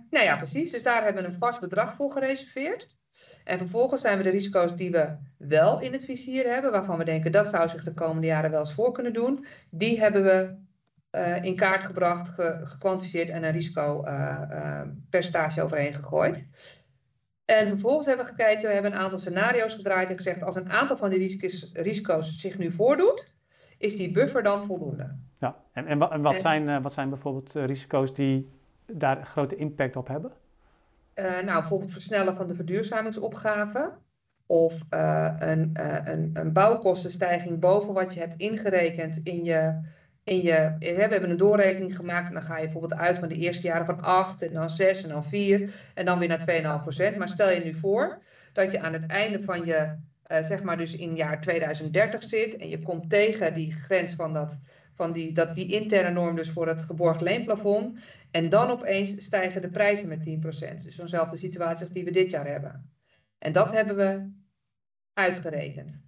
nou 0.09 0.25
ja, 0.25 0.37
precies. 0.37 0.71
Dus 0.71 0.83
daar 0.83 1.03
hebben 1.03 1.23
we 1.23 1.29
een 1.29 1.37
vast 1.37 1.59
bedrag 1.59 1.95
voor 1.95 2.11
gereserveerd. 2.11 2.97
En 3.43 3.57
vervolgens 3.57 4.01
zijn 4.01 4.17
we 4.17 4.23
de 4.23 4.29
risico's 4.29 4.75
die 4.75 4.91
we 4.91 5.17
wel 5.37 5.79
in 5.79 5.91
het 5.91 6.05
vizier 6.05 6.53
hebben, 6.53 6.71
waarvan 6.71 6.97
we 6.97 7.03
denken 7.03 7.31
dat 7.31 7.47
zou 7.47 7.69
zich 7.69 7.83
de 7.83 7.93
komende 7.93 8.27
jaren 8.27 8.51
wel 8.51 8.59
eens 8.59 8.73
voor 8.73 8.91
kunnen 8.91 9.13
doen, 9.13 9.45
die 9.69 9.99
hebben 9.99 10.23
we 10.23 10.55
uh, 11.11 11.43
in 11.43 11.55
kaart 11.55 11.83
gebracht, 11.83 12.29
ge, 12.29 12.59
gekwantificeerd 12.63 13.29
en 13.29 13.43
een 13.43 13.51
risicopercentage 13.51 15.51
uh, 15.51 15.57
uh, 15.57 15.63
overheen 15.63 15.93
gegooid. 15.93 16.47
En 17.45 17.67
vervolgens 17.67 18.07
hebben 18.07 18.25
we 18.25 18.31
gekeken, 18.31 18.67
we 18.67 18.73
hebben 18.73 18.91
een 18.91 18.99
aantal 18.99 19.19
scenario's 19.19 19.73
gedraaid 19.73 20.09
en 20.09 20.15
gezegd, 20.15 20.43
als 20.43 20.55
een 20.55 20.69
aantal 20.69 20.97
van 20.97 21.09
die 21.09 21.19
risico's, 21.19 21.69
risico's 21.73 22.39
zich 22.39 22.57
nu 22.57 22.71
voordoet, 22.71 23.33
is 23.77 23.97
die 23.97 24.11
buffer 24.11 24.43
dan 24.43 24.65
voldoende. 24.65 25.15
Ja, 25.37 25.55
en, 25.73 25.85
en, 25.85 26.09
en 26.09 26.21
wat, 26.21 26.39
zijn, 26.39 26.69
eh, 26.69 26.81
wat 26.81 26.93
zijn 26.93 27.09
bijvoorbeeld 27.09 27.55
eh, 27.55 27.65
risico's 27.65 28.13
die 28.13 28.58
daar 28.93 29.25
grote 29.25 29.55
impact 29.55 29.95
op 29.95 30.07
hebben? 30.07 30.31
Uh, 31.15 31.25
nou, 31.25 31.59
bijvoorbeeld 31.59 31.91
versnellen 31.91 32.35
van 32.35 32.47
de 32.47 32.55
verduurzamingsopgave. 32.55 33.91
Of 34.45 34.79
een, 34.89 35.73
uh, 35.79 35.97
een, 36.03 36.29
een 36.33 36.53
bouwkostenstijging 36.53 37.59
boven 37.59 37.93
wat 37.93 38.13
je 38.13 38.19
hebt 38.19 38.35
ingerekend 38.35 39.19
in 39.23 39.43
je 39.43 39.81
in 40.29 40.41
je, 40.41 40.75
we 40.79 40.85
hebben 40.85 41.29
een 41.29 41.37
doorrekening 41.37 41.95
gemaakt 41.95 42.27
en 42.27 42.33
dan 42.33 42.41
ga 42.41 42.57
je 42.57 42.63
bijvoorbeeld 42.63 43.01
uit 43.01 43.17
van 43.17 43.27
de 43.27 43.35
eerste 43.35 43.67
jaren 43.67 43.85
van 43.85 44.01
8 44.01 44.41
en 44.41 44.53
dan 44.53 44.69
6 44.69 45.03
en 45.03 45.09
dan 45.09 45.23
4 45.23 45.73
en 45.93 46.05
dan 46.05 46.19
weer 46.19 46.27
naar 46.27 46.81
2,5%. 47.13 47.17
Maar 47.17 47.29
stel 47.29 47.49
je 47.49 47.63
nu 47.63 47.73
voor 47.73 48.21
dat 48.53 48.71
je 48.71 48.79
aan 48.79 48.93
het 48.93 49.05
einde 49.05 49.43
van 49.43 49.65
je, 49.65 49.95
zeg 50.41 50.63
maar 50.63 50.77
dus 50.77 50.95
in 50.95 51.15
jaar 51.15 51.41
2030 51.41 52.23
zit 52.23 52.55
en 52.55 52.69
je 52.69 52.79
komt 52.79 53.09
tegen 53.09 53.53
die 53.53 53.71
grens 53.71 54.13
van 54.13 54.33
dat, 54.33 54.59
van 54.99 55.11
die, 55.11 55.33
dat 55.33 55.55
die 55.55 55.71
interne 55.71 56.09
norm 56.09 56.35
dus 56.35 56.49
voor 56.49 56.67
het 56.67 56.81
geborgd 56.81 57.21
leenplafond 57.21 57.99
en 58.31 58.49
dan 58.49 58.69
opeens 58.69 59.23
stijgen 59.23 59.61
de 59.61 59.69
prijzen 59.69 60.07
met 60.07 60.19
10%. 60.19 60.83
Dus 60.83 60.95
zo'nzelfde 60.95 61.37
situatie 61.37 61.81
als 61.81 61.93
die 61.93 62.03
we 62.03 62.11
dit 62.11 62.31
jaar 62.31 62.47
hebben. 62.47 62.91
En 63.37 63.51
dat 63.51 63.71
hebben 63.71 63.95
we 63.95 64.31
uitgerekend. 65.13 66.01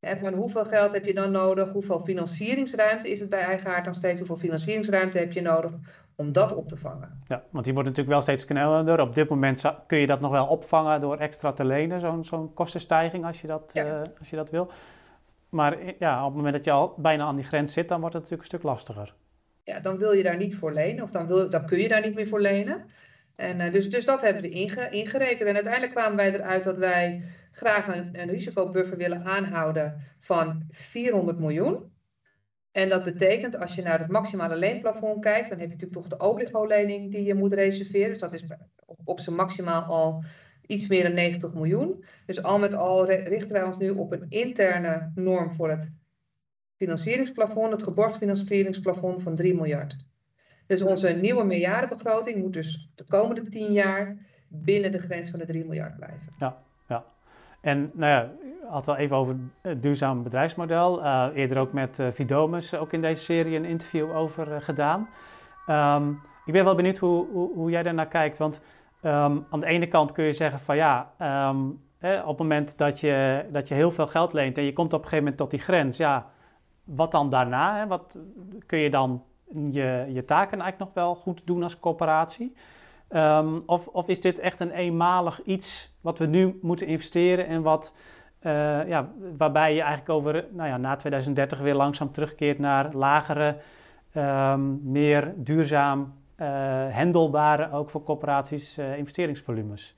Van 0.00 0.34
hoeveel 0.34 0.64
geld 0.64 0.92
heb 0.92 1.04
je 1.04 1.14
dan 1.14 1.30
nodig? 1.30 1.72
Hoeveel 1.72 2.00
financieringsruimte 2.00 3.10
is 3.10 3.20
het 3.20 3.28
bij 3.28 3.40
Eigenaard 3.40 3.84
dan 3.84 3.94
steeds? 3.94 4.18
Hoeveel 4.18 4.36
financieringsruimte 4.36 5.18
heb 5.18 5.32
je 5.32 5.40
nodig 5.40 5.72
om 6.16 6.32
dat 6.32 6.54
op 6.54 6.68
te 6.68 6.76
vangen? 6.76 7.22
Ja, 7.26 7.44
want 7.50 7.64
die 7.64 7.74
wordt 7.74 7.88
natuurlijk 7.88 8.16
wel 8.16 8.22
steeds 8.22 8.44
knellender. 8.44 9.00
Op 9.00 9.14
dit 9.14 9.28
moment 9.28 9.62
kun 9.86 9.98
je 9.98 10.06
dat 10.06 10.20
nog 10.20 10.30
wel 10.30 10.46
opvangen 10.46 11.00
door 11.00 11.16
extra 11.16 11.52
te 11.52 11.64
lenen, 11.64 12.00
zo'n 12.00 12.24
zo'n 12.24 12.54
kostenstijging 12.54 13.24
als 13.24 13.40
je, 13.40 13.46
dat, 13.46 13.70
ja. 13.72 14.00
uh, 14.00 14.08
als 14.18 14.30
je 14.30 14.36
dat 14.36 14.50
wil. 14.50 14.70
Maar 15.56 15.78
ja, 15.98 16.18
op 16.20 16.26
het 16.26 16.36
moment 16.36 16.54
dat 16.54 16.64
je 16.64 16.70
al 16.70 16.94
bijna 16.96 17.24
aan 17.24 17.36
die 17.36 17.44
grens 17.44 17.72
zit, 17.72 17.88
dan 17.88 18.00
wordt 18.00 18.14
het 18.14 18.22
natuurlijk 18.22 18.52
een 18.52 18.58
stuk 18.58 18.70
lastiger. 18.70 19.14
Ja, 19.64 19.80
dan 19.80 19.98
wil 19.98 20.12
je 20.12 20.22
daar 20.22 20.36
niet 20.36 20.56
voor 20.56 20.72
lenen 20.72 21.02
of 21.02 21.10
dan, 21.10 21.26
wil, 21.26 21.48
kun 21.66 21.78
je 21.78 21.88
daar 21.88 22.06
niet 22.06 22.14
meer 22.14 22.28
voor 22.28 22.40
lenen. 22.40 22.84
En, 23.36 23.60
uh, 23.60 23.72
dus, 23.72 23.90
dus 23.90 24.04
dat 24.04 24.20
hebben 24.20 24.42
we 24.42 24.48
inge, 24.48 24.88
ingerekend. 24.90 25.48
En 25.48 25.54
uiteindelijk 25.54 25.92
kwamen 25.92 26.16
wij 26.16 26.34
eruit 26.34 26.64
dat 26.64 26.78
wij 26.78 27.24
graag 27.50 27.86
een, 27.96 28.20
een 28.20 28.28
risicobuffer 28.28 28.96
willen 28.96 29.24
aanhouden 29.24 30.02
van 30.20 30.66
400 30.70 31.38
miljoen. 31.38 31.92
En 32.72 32.88
dat 32.88 33.04
betekent, 33.04 33.58
als 33.58 33.74
je 33.74 33.82
naar 33.82 33.98
het 33.98 34.10
maximale 34.10 34.56
leenplafond 34.56 35.20
kijkt, 35.20 35.48
dan 35.48 35.58
heb 35.58 35.68
je 35.68 35.74
natuurlijk 35.74 36.08
toch 36.08 36.18
de 36.18 36.26
obligo-lening 36.26 37.12
die 37.12 37.22
je 37.22 37.34
moet 37.34 37.52
reserveren. 37.52 38.10
Dus 38.10 38.20
dat 38.20 38.32
is 38.32 38.44
op 39.04 39.20
zijn 39.20 39.36
maximaal 39.36 39.82
al 39.82 40.24
iets 40.66 40.86
meer 40.86 41.02
dan 41.02 41.14
90 41.14 41.54
miljoen. 41.54 42.04
Dus 42.26 42.42
al 42.42 42.58
met 42.58 42.74
al 42.74 43.06
richten 43.06 43.52
wij 43.52 43.62
ons 43.62 43.78
nu 43.78 43.90
op 43.90 44.12
een 44.12 44.26
interne 44.28 45.12
norm 45.14 45.54
voor 45.54 45.70
het 45.70 45.90
financieringsplafond, 46.76 47.72
het 47.72 47.82
geborgd 47.82 48.16
financieringsplafond 48.16 49.22
van 49.22 49.36
3 49.36 49.54
miljard. 49.54 49.96
Dus 50.66 50.82
onze 50.82 51.08
nieuwe 51.08 51.44
meerjarenbegroting 51.44 52.42
moet 52.42 52.52
dus 52.52 52.90
de 52.94 53.04
komende 53.04 53.48
10 53.48 53.72
jaar 53.72 54.16
binnen 54.48 54.92
de 54.92 54.98
grens 54.98 55.30
van 55.30 55.38
de 55.38 55.46
3 55.46 55.64
miljard 55.64 55.96
blijven. 55.96 56.28
Ja, 56.38 56.56
ja. 56.88 57.04
En 57.60 57.90
nou 57.94 58.12
ja, 58.12 58.32
had 58.68 58.86
wel 58.86 58.96
even 58.96 59.16
over 59.16 59.36
het 59.62 59.82
duurzaam 59.82 60.22
bedrijfsmodel. 60.22 61.00
Uh, 61.00 61.28
eerder 61.34 61.58
ook 61.58 61.72
met 61.72 61.98
uh, 61.98 62.10
Vidomus 62.10 62.74
ook 62.74 62.92
in 62.92 63.00
deze 63.00 63.22
serie 63.22 63.56
een 63.56 63.64
interview 63.64 64.16
over 64.16 64.48
uh, 64.48 64.56
gedaan. 64.60 65.08
Um, 65.68 66.20
ik 66.44 66.52
ben 66.52 66.64
wel 66.64 66.74
benieuwd 66.74 66.98
hoe, 66.98 67.26
hoe, 67.32 67.54
hoe 67.54 67.70
jij 67.70 67.82
daarnaar 67.82 68.08
kijkt. 68.08 68.38
Want 68.38 68.60
um, 69.06 69.46
aan 69.50 69.60
de 69.60 69.66
ene 69.66 69.86
kant 69.86 70.12
kun 70.12 70.24
je 70.24 70.32
zeggen 70.32 70.58
van 70.58 70.76
ja, 70.76 71.12
hè, 71.98 72.20
op 72.20 72.28
het 72.28 72.38
moment 72.38 72.78
dat 72.78 73.00
je, 73.00 73.44
dat 73.52 73.68
je 73.68 73.74
heel 73.74 73.90
veel 73.90 74.06
geld 74.06 74.32
leent 74.32 74.58
en 74.58 74.64
je 74.64 74.72
komt 74.72 74.92
op 74.92 75.02
een 75.02 75.08
gegeven 75.08 75.24
moment 75.24 75.36
tot 75.36 75.50
die 75.50 75.60
grens, 75.60 75.96
ja, 75.96 76.26
wat 76.84 77.10
dan 77.10 77.28
daarna? 77.28 77.78
Hè? 77.78 77.86
Wat, 77.86 78.18
kun 78.66 78.78
je 78.78 78.90
dan 78.90 79.24
je, 79.70 80.06
je 80.08 80.24
taken 80.24 80.60
eigenlijk 80.60 80.78
nog 80.78 81.04
wel 81.04 81.14
goed 81.14 81.42
doen 81.44 81.62
als 81.62 81.78
corporatie? 81.78 82.54
Um, 83.10 83.62
of, 83.66 83.86
of, 83.86 84.08
is 84.08 84.20
dit 84.20 84.38
echt 84.38 84.60
een 84.60 84.70
eenmalig 84.70 85.42
iets 85.42 85.94
wat 86.00 86.18
we 86.18 86.26
nu 86.26 86.58
moeten 86.62 86.86
investeren 86.86 87.46
en 87.46 87.62
wat, 87.62 87.94
uh, 88.42 88.88
ja, 88.88 89.10
waarbij 89.36 89.74
je 89.74 89.80
eigenlijk 89.80 90.10
over 90.10 90.46
nou 90.50 90.68
ja, 90.68 90.76
na 90.76 90.96
2030 90.96 91.58
weer 91.58 91.74
langzaam 91.74 92.12
terugkeert 92.12 92.58
naar 92.58 92.94
lagere, 92.94 93.56
meer 94.82 95.34
duurzaam 95.36 96.14
handelbare, 96.90 97.70
ook 97.70 97.90
voor 97.90 98.02
corporaties, 98.02 98.78
uh, 98.78 98.98
investeringsvolumes? 98.98 99.94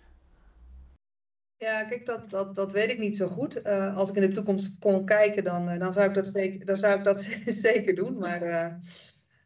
Ja, 1.56 1.84
kijk, 1.84 2.06
dat, 2.06 2.30
dat, 2.30 2.54
dat 2.54 2.72
weet 2.72 2.90
ik 2.90 2.98
niet 2.98 3.16
zo 3.16 3.28
goed. 3.28 3.64
als 3.94 4.08
ik 4.08 4.16
in 4.16 4.28
de 4.28 4.32
toekomst 4.32 4.78
kon 4.78 5.04
kijken, 5.04 5.44
dan, 5.44 5.78
dan, 5.78 5.92
zou, 5.92 6.08
ik 6.08 6.14
dat 6.14 6.28
zeker, 6.28 6.66
dan 6.66 6.76
zou 6.76 6.98
ik 6.98 7.04
dat 7.04 7.20
zeker 7.46 7.94
doen. 7.94 8.18
Maar 8.18 8.40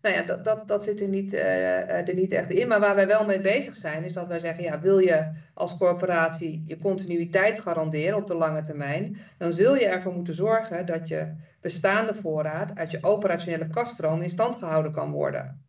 nou 0.02 0.14
ja, 0.14 0.22
dat, 0.22 0.44
dat, 0.44 0.68
dat 0.68 0.84
zit 0.84 1.00
er 1.00 1.08
niet, 1.08 1.32
er 1.32 2.14
niet 2.14 2.32
echt 2.32 2.50
in. 2.50 2.68
Maar 2.68 2.80
waar 2.80 2.94
wij 2.94 3.06
wel 3.06 3.25
mee 3.25 3.40
bezig 3.40 3.75
zijn, 3.75 4.04
is 4.04 4.12
dat 4.12 4.26
wij 4.26 4.38
zeggen: 4.38 4.64
ja, 4.64 4.80
wil 4.80 4.99
je 4.99 5.32
als 5.54 5.76
corporatie 5.76 6.62
je 6.66 6.78
continuïteit 6.78 7.61
garanderen 7.61 8.16
op 8.16 8.26
de 8.26 8.34
lange 8.34 8.62
termijn, 8.62 9.18
dan 9.38 9.52
zul 9.52 9.75
je 9.75 9.87
ervoor 9.87 10.12
moeten 10.12 10.34
zorgen 10.34 10.87
dat 10.87 11.08
je 11.08 11.34
bestaande 11.61 12.14
voorraad 12.14 12.78
uit 12.78 12.90
je 12.90 13.02
operationele 13.02 13.68
kaststroom 13.68 14.22
in 14.22 14.30
stand 14.30 14.56
gehouden 14.56 14.92
kan 14.92 15.11
worden. 15.11 15.64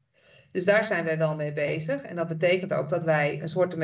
Dus 0.53 0.65
daar 0.65 0.85
zijn 0.85 1.03
wij 1.03 1.17
wel 1.17 1.35
mee 1.35 1.53
bezig. 1.53 2.01
En 2.01 2.15
dat 2.15 2.27
betekent 2.27 2.73
ook 2.73 2.89
dat 2.89 3.03
wij 3.03 3.41
een 3.41 3.49
soort 3.49 3.75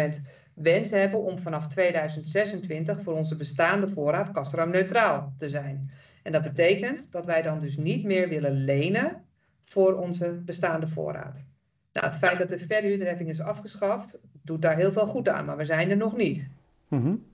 wens 0.53 0.89
hebben 0.91 1.23
om 1.23 1.39
vanaf 1.39 1.67
2026 1.67 3.01
voor 3.01 3.13
onze 3.13 3.35
bestaande 3.35 3.87
voorraad 3.87 4.31
kaststroomneutraal 4.31 5.33
te 5.37 5.49
zijn. 5.49 5.91
En 6.23 6.31
dat 6.31 6.41
betekent 6.41 7.11
dat 7.11 7.25
wij 7.25 7.41
dan 7.41 7.59
dus 7.59 7.77
niet 7.77 8.03
meer 8.03 8.29
willen 8.29 8.51
lenen 8.51 9.23
voor 9.63 9.93
onze 9.93 10.41
bestaande 10.45 10.87
voorraad. 10.87 11.45
Nou, 11.93 12.05
het 12.07 12.15
feit 12.15 12.37
dat 12.37 12.49
de 12.49 12.59
verhuurderheffing 12.59 13.29
is 13.29 13.41
afgeschaft, 13.41 14.19
doet 14.41 14.61
daar 14.61 14.75
heel 14.75 14.91
veel 14.91 15.05
goed 15.05 15.29
aan, 15.29 15.45
maar 15.45 15.57
we 15.57 15.65
zijn 15.65 15.89
er 15.89 15.97
nog 15.97 16.15
niet. 16.15 16.49
Mm 16.87 17.01
-hmm. 17.01 17.25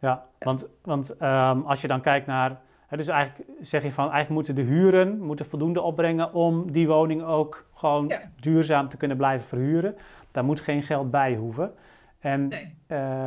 Ja, 0.00 0.26
want, 0.38 0.68
want 0.82 1.10
um, 1.22 1.62
als 1.62 1.80
je 1.80 1.88
dan 1.88 2.00
kijkt 2.00 2.26
naar, 2.26 2.60
dus 2.90 3.08
eigenlijk 3.08 3.50
zeg 3.60 3.82
je 3.82 3.90
van, 3.90 4.10
eigenlijk 4.10 4.34
moeten 4.34 4.54
de 4.54 4.72
huren 4.72 5.20
moeten 5.20 5.46
voldoende 5.46 5.80
opbrengen 5.80 6.32
om 6.32 6.72
die 6.72 6.88
woning 6.88 7.22
ook 7.22 7.69
gewoon 7.80 8.08
ja. 8.08 8.20
duurzaam 8.40 8.88
te 8.88 8.96
kunnen 8.96 9.16
blijven 9.16 9.48
verhuren. 9.48 9.96
Daar 10.30 10.44
moet 10.44 10.60
geen 10.60 10.82
geld 10.82 11.10
bij 11.10 11.34
hoeven. 11.34 11.72
En 12.18 12.48
nee. 12.48 12.76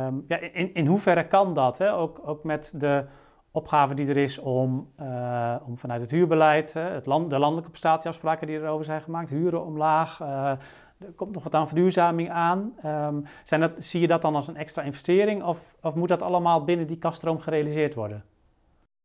um, 0.06 0.24
ja, 0.28 0.38
in, 0.38 0.74
in 0.74 0.86
hoeverre 0.86 1.26
kan 1.26 1.54
dat? 1.54 1.78
Hè? 1.78 1.94
Ook, 1.94 2.20
ook 2.24 2.44
met 2.44 2.72
de 2.76 3.04
opgave 3.50 3.94
die 3.94 4.08
er 4.08 4.16
is 4.16 4.38
om, 4.38 4.90
uh, 5.00 5.56
om 5.66 5.78
vanuit 5.78 6.00
het 6.00 6.10
huurbeleid, 6.10 6.74
uh, 6.76 6.88
het 6.88 7.06
land, 7.06 7.30
de 7.30 7.38
landelijke 7.38 7.70
prestatieafspraken 7.70 8.46
die 8.46 8.60
erover 8.60 8.84
zijn 8.84 9.02
gemaakt, 9.02 9.30
huren 9.30 9.64
omlaag, 9.64 10.20
uh, 10.20 10.50
er 10.98 11.12
komt 11.16 11.34
nog 11.34 11.42
wat 11.42 11.54
aan 11.54 11.66
verduurzaming 11.66 12.30
aan. 12.30 12.74
Um, 12.86 13.24
zijn 13.42 13.60
dat, 13.60 13.72
zie 13.76 14.00
je 14.00 14.06
dat 14.06 14.22
dan 14.22 14.34
als 14.34 14.48
een 14.48 14.56
extra 14.56 14.82
investering 14.82 15.42
of, 15.42 15.76
of 15.82 15.94
moet 15.94 16.08
dat 16.08 16.22
allemaal 16.22 16.64
binnen 16.64 16.86
die 16.86 16.98
kaststroom 16.98 17.38
gerealiseerd 17.38 17.94
worden? 17.94 18.24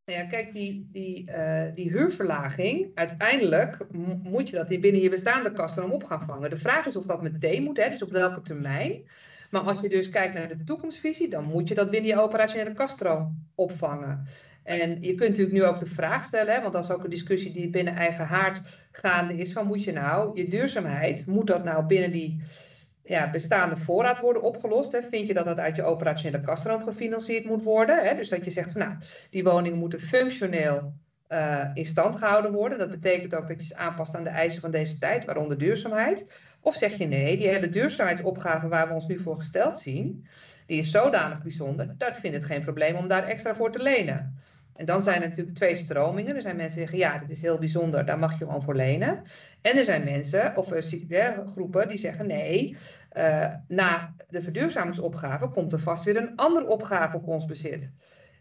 Nou 0.09 0.21
ja, 0.21 0.27
kijk, 0.27 0.53
die, 0.53 0.89
die, 0.91 1.31
die 1.75 1.89
huurverlaging, 1.91 2.91
uiteindelijk 2.93 3.77
moet 4.23 4.49
je 4.49 4.55
dat 4.55 4.67
binnen 4.67 5.01
je 5.01 5.09
bestaande 5.09 5.51
kaststroom 5.51 5.91
op 5.91 6.03
gaan 6.03 6.25
vangen. 6.25 6.49
De 6.49 6.57
vraag 6.57 6.85
is 6.85 6.95
of 6.95 7.05
dat 7.05 7.21
meteen 7.21 7.63
moet, 7.63 7.77
hè, 7.77 7.89
dus 7.89 8.03
op 8.03 8.11
welke 8.11 8.41
termijn. 8.41 9.01
Maar 9.49 9.61
als 9.61 9.81
je 9.81 9.89
dus 9.89 10.09
kijkt 10.09 10.33
naar 10.33 10.47
de 10.47 10.63
toekomstvisie, 10.63 11.29
dan 11.29 11.43
moet 11.43 11.67
je 11.67 11.75
dat 11.75 11.89
binnen 11.89 12.09
je 12.09 12.21
operationele 12.21 12.73
kaststroom 12.73 13.47
opvangen. 13.55 14.27
En 14.63 15.01
je 15.01 15.15
kunt 15.15 15.29
natuurlijk 15.29 15.55
nu 15.55 15.63
ook 15.63 15.79
de 15.79 15.85
vraag 15.85 16.25
stellen, 16.25 16.53
hè, 16.53 16.61
want 16.61 16.73
dat 16.73 16.83
is 16.83 16.91
ook 16.91 17.03
een 17.03 17.09
discussie 17.09 17.51
die 17.51 17.69
binnen 17.69 17.95
eigen 17.95 18.25
haard 18.25 18.61
gaande 18.91 19.37
is, 19.37 19.51
van 19.51 19.67
moet 19.67 19.83
je 19.83 19.91
nou, 19.91 20.37
je 20.37 20.49
duurzaamheid, 20.49 21.25
moet 21.25 21.47
dat 21.47 21.63
nou 21.63 21.85
binnen 21.85 22.11
die 22.11 22.41
ja, 23.09 23.29
bestaande 23.29 23.77
voorraad 23.77 24.19
worden 24.19 24.41
opgelost? 24.41 24.91
Hè? 24.91 25.01
Vind 25.01 25.27
je 25.27 25.33
dat 25.33 25.45
dat 25.45 25.57
uit 25.57 25.75
je 25.75 25.83
operationele 25.83 26.43
kaststroom 26.43 26.83
gefinancierd 26.83 27.45
moet 27.45 27.63
worden? 27.63 28.07
Hè? 28.07 28.15
Dus 28.15 28.29
dat 28.29 28.45
je 28.45 28.51
zegt, 28.51 28.75
nou, 28.75 28.93
die 29.29 29.43
woningen 29.43 29.77
moeten 29.77 29.99
functioneel 29.99 30.93
uh, 31.29 31.65
in 31.73 31.85
stand 31.85 32.15
gehouden 32.15 32.51
worden. 32.51 32.77
Dat 32.77 32.89
betekent 32.89 33.35
ook 33.35 33.47
dat 33.47 33.59
je 33.59 33.65
ze 33.65 33.75
aanpast 33.75 34.15
aan 34.15 34.23
de 34.23 34.29
eisen 34.29 34.61
van 34.61 34.71
deze 34.71 34.97
tijd, 34.97 35.25
waaronder 35.25 35.57
duurzaamheid. 35.57 36.25
Of 36.61 36.75
zeg 36.75 36.97
je 36.97 37.05
nee, 37.05 37.37
die 37.37 37.47
hele 37.47 37.69
duurzaamheidsopgave 37.69 38.67
waar 38.67 38.87
we 38.87 38.93
ons 38.93 39.07
nu 39.07 39.19
voor 39.19 39.35
gesteld 39.35 39.79
zien, 39.79 40.27
die 40.65 40.79
is 40.79 40.91
zodanig 40.91 41.41
bijzonder, 41.41 41.95
dat 41.97 42.17
vindt 42.17 42.37
het 42.37 42.45
geen 42.45 42.63
probleem 42.63 42.95
om 42.95 43.07
daar 43.07 43.23
extra 43.23 43.55
voor 43.55 43.71
te 43.71 43.81
lenen. 43.81 44.39
En 44.79 44.85
dan 44.85 45.01
zijn 45.01 45.21
er 45.21 45.29
natuurlijk 45.29 45.57
twee 45.57 45.75
stromingen. 45.75 46.35
Er 46.35 46.41
zijn 46.41 46.55
mensen 46.55 46.79
die 46.79 46.87
zeggen, 46.87 47.11
ja, 47.11 47.19
dit 47.19 47.29
is 47.29 47.41
heel 47.41 47.57
bijzonder, 47.57 48.05
daar 48.05 48.19
mag 48.19 48.39
je 48.39 48.45
gewoon 48.45 48.63
voor 48.63 48.75
lenen. 48.75 49.23
En 49.61 49.77
er 49.77 49.83
zijn 49.83 50.03
mensen, 50.03 50.57
of 50.57 50.71
uh, 51.09 51.37
groepen, 51.51 51.87
die 51.87 51.97
zeggen, 51.97 52.27
nee, 52.27 52.77
uh, 53.17 53.53
na 53.67 54.13
de 54.29 54.41
verduurzamingsopgave 54.41 55.47
komt 55.47 55.73
er 55.73 55.79
vast 55.79 56.03
weer 56.03 56.17
een 56.17 56.35
andere 56.35 56.67
opgave 56.67 57.17
op 57.17 57.27
ons 57.27 57.45
bezit. 57.45 57.91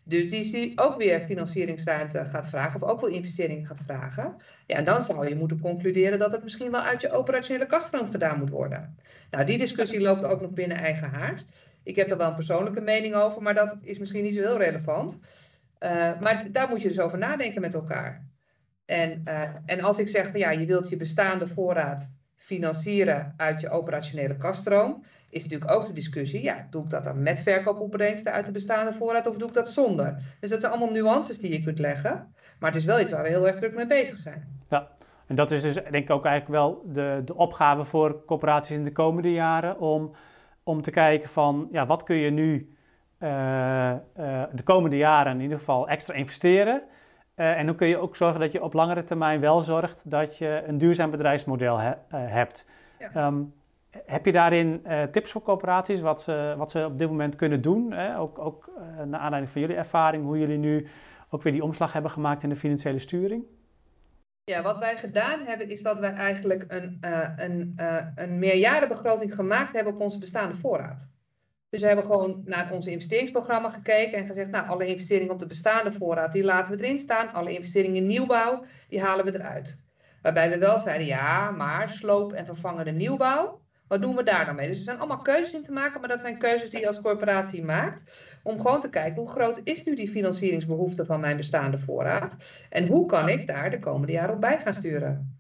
Dus 0.05 0.31
die, 0.31 0.79
ook 0.79 0.97
weer 0.97 1.21
financieringsruimte 1.21 2.25
gaat 2.25 2.49
vragen, 2.49 2.83
of 2.83 2.89
ook 2.89 3.01
wel 3.01 3.11
investeringen 3.11 3.67
gaat 3.67 3.81
vragen. 3.85 4.37
Ja, 4.67 4.77
en 4.77 4.85
dan 4.85 5.03
zou 5.03 5.29
je 5.29 5.37
moeten 5.37 5.61
concluderen 5.61 6.19
dat 6.19 6.33
het 6.33 6.43
misschien 6.43 6.71
wel 6.71 6.81
uit 6.81 7.01
je 7.01 7.11
operationele 7.11 7.67
kaststroom 7.67 8.11
gedaan 8.11 8.39
moet 8.39 8.51
worden. 8.51 8.97
Nou, 9.31 9.45
die 9.45 9.59
discussie 9.59 10.01
loopt 10.01 10.25
ook 10.25 10.41
nog 10.41 10.51
binnen 10.51 10.77
eigen 10.77 11.11
haard. 11.11 11.45
Ik 11.83 11.97
heb 11.97 12.11
er 12.11 12.17
wel 12.17 12.29
een 12.29 12.35
persoonlijke 12.35 12.81
mening 12.81 13.15
over, 13.15 13.43
maar 13.43 13.55
dat 13.55 13.77
is 13.83 13.99
misschien 13.99 14.23
niet 14.23 14.35
zo 14.35 14.41
heel 14.41 14.59
relevant. 14.59 15.19
Uh, 15.81 16.21
maar 16.21 16.49
daar 16.53 16.69
moet 16.69 16.83
je 16.83 16.89
dus 16.89 17.01
over 17.01 17.19
nadenken 17.19 17.61
met 17.61 17.75
elkaar. 17.75 18.27
En, 18.85 19.23
uh, 19.25 19.43
en 19.67 19.81
als 19.81 19.99
ik 19.99 20.09
zeg 20.09 20.37
ja, 20.37 20.51
je 20.51 20.67
wilt 20.67 20.89
je 20.89 20.97
bestaande 20.97 21.47
voorraad 21.47 22.11
financieren 22.49 23.35
uit 23.37 23.61
je 23.61 23.71
operationele 23.71 24.37
kaststroom, 24.37 25.03
is 25.31 25.43
natuurlijk 25.43 25.71
ook 25.71 25.87
de 25.87 25.93
discussie, 25.93 26.43
ja, 26.43 26.67
doe 26.71 26.85
ik 26.85 26.91
dat 26.91 27.05
dan 27.05 27.23
met 27.23 27.41
verkoopopbrengsten 27.41 28.33
uit 28.33 28.47
de 28.47 28.53
bestaande 28.53 28.93
voorraad 28.93 29.27
of 29.27 29.37
doe 29.37 29.49
ik 29.49 29.55
dat 29.55 29.69
zonder? 29.69 30.17
Dus 30.41 30.51
dat 30.51 30.61
zijn 30.61 30.73
allemaal 30.73 30.95
nuances 30.95 31.39
die 31.39 31.53
je 31.53 31.63
kunt 31.63 31.79
leggen, 31.79 32.35
maar 32.59 32.71
het 32.71 32.79
is 32.81 32.85
wel 32.85 33.01
iets 33.01 33.11
waar 33.11 33.23
we 33.23 33.29
heel 33.29 33.47
erg 33.47 33.57
druk 33.57 33.75
mee 33.75 33.87
bezig 33.87 34.17
zijn. 34.17 34.61
Ja, 34.69 34.89
en 35.27 35.35
dat 35.35 35.51
is 35.51 35.63
dus 35.63 35.75
denk 35.75 35.95
ik 35.95 36.11
ook 36.11 36.25
eigenlijk 36.25 36.61
wel 36.61 36.83
de, 36.93 37.23
de 37.25 37.37
opgave 37.37 37.85
voor 37.85 38.25
corporaties 38.25 38.77
in 38.77 38.85
de 38.85 38.93
komende 38.93 39.33
jaren 39.33 39.81
om, 39.81 40.15
om 40.63 40.83
te 40.83 40.91
kijken 40.91 41.29
van, 41.29 41.69
ja, 41.73 41.87
wat 41.87 42.03
kun 42.03 42.17
je 42.17 42.31
nu 42.31 42.73
uh, 43.21 43.29
uh, 43.31 44.43
de 44.53 44.63
komende 44.65 44.97
jaren 44.97 45.33
in 45.33 45.41
ieder 45.41 45.59
geval 45.59 45.89
extra 45.89 46.15
investeren? 46.15 46.83
Uh, 47.39 47.59
en 47.59 47.67
hoe 47.67 47.77
kun 47.77 47.89
je 47.89 47.97
ook 47.97 48.17
zorgen 48.17 48.41
dat 48.41 48.53
je 48.53 48.63
op 48.63 48.73
langere 48.73 49.03
termijn 49.03 49.41
wel 49.41 49.61
zorgt 49.61 50.11
dat 50.11 50.39
je 50.39 50.63
een 50.67 50.79
duurzaam 50.79 51.11
bedrijfsmodel 51.11 51.79
he 51.79 51.95
hebt. 52.17 52.67
Ja. 52.99 53.27
Um, 53.27 53.55
heb 54.05 54.25
je 54.25 54.33
daarin 54.33 54.83
uh, 54.87 55.03
tips 55.03 55.31
voor 55.33 55.43
coöperaties, 55.43 56.01
wat 56.01 56.23
ze, 56.23 56.55
wat 56.57 56.71
ze 56.71 56.85
op 56.85 56.99
dit 56.99 57.09
moment 57.09 57.37
kunnen 57.37 57.61
doen? 57.61 57.93
Hè? 57.93 58.19
Ook, 58.19 58.39
ook 58.39 58.71
uh, 58.79 59.05
naar 59.05 59.21
aanleiding 59.21 59.53
van 59.53 59.61
jullie 59.61 59.77
ervaring, 59.77 60.25
hoe 60.25 60.39
jullie 60.39 60.59
nu 60.59 60.87
ook 61.31 61.43
weer 61.43 61.53
die 61.53 61.65
omslag 61.65 61.93
hebben 61.93 62.11
gemaakt 62.11 62.43
in 62.43 62.49
de 62.49 62.57
financiële 62.57 62.99
sturing? 62.99 63.45
Ja, 64.45 64.63
wat 64.63 64.79
wij 64.79 64.97
gedaan 64.97 65.41
hebben, 65.41 65.69
is 65.71 65.83
dat 65.83 65.99
wij 65.99 66.13
eigenlijk 66.13 66.65
een, 66.69 66.99
uh, 67.01 67.29
een, 67.37 67.73
een 68.15 68.39
meerjarenbegroting 68.39 69.35
gemaakt 69.35 69.73
hebben 69.73 69.95
op 69.95 70.01
onze 70.01 70.19
bestaande 70.19 70.55
voorraad. 70.55 71.07
Dus 71.71 71.81
we 71.81 71.87
hebben 71.87 72.05
gewoon 72.05 72.43
naar 72.45 72.73
ons 72.73 72.87
investeringsprogramma 72.87 73.71
gekeken 73.71 74.19
en 74.19 74.27
gezegd, 74.27 74.51
nou, 74.51 74.69
alle 74.69 74.87
investeringen 74.87 75.33
op 75.33 75.39
de 75.39 75.47
bestaande 75.47 75.93
voorraad, 75.93 76.33
die 76.33 76.45
laten 76.45 76.77
we 76.77 76.85
erin 76.85 76.99
staan. 76.99 77.33
Alle 77.33 77.55
investeringen 77.55 77.97
in 77.97 78.07
nieuwbouw, 78.07 78.65
die 78.89 79.01
halen 79.01 79.25
we 79.25 79.35
eruit. 79.35 79.79
Waarbij 80.23 80.51
we 80.51 80.59
wel 80.59 80.79
zeiden, 80.79 81.07
ja, 81.07 81.51
maar 81.51 81.89
sloop 81.89 82.33
en 82.33 82.47
vervangende 82.47 82.91
nieuwbouw, 82.91 83.61
wat 83.89 84.03
doen 84.03 84.17
we 84.17 84.23
daar 84.23 84.47
dan 84.47 84.55
mee? 84.55 84.69
Dus 84.69 84.79
er 84.79 84.85
zijn 84.85 84.99
allemaal 84.99 85.23
keuzes 85.23 85.55
in 85.55 85.65
te 85.65 85.73
maken, 85.73 86.01
maar 86.01 86.09
dat 86.09 86.21
zijn 86.21 86.39
keuzes 86.39 86.71
die 86.71 86.81
je 86.81 86.87
als 86.87 87.01
corporatie 87.01 87.65
maakt. 87.65 88.27
Om 88.43 88.61
gewoon 88.61 88.81
te 88.81 88.91
kijken 88.91 89.23
hoe 89.23 89.31
groot 89.31 89.61
is 89.65 89.85
nu 89.85 89.95
die 89.95 90.11
financieringsbehoefte 90.11 91.05
van 91.05 91.21
mijn 91.21 91.37
bestaande 91.37 91.79
voorraad. 91.79 92.37
En 92.71 92.87
hoe 92.87 93.07
kan 93.07 93.29
ik 93.29 93.47
daar 93.47 93.71
de 93.71 93.79
komende 93.79 94.13
jaren 94.13 94.35
op 94.35 94.41
bij 94.41 94.61
gaan 94.61 94.75
sturen. 94.75 95.39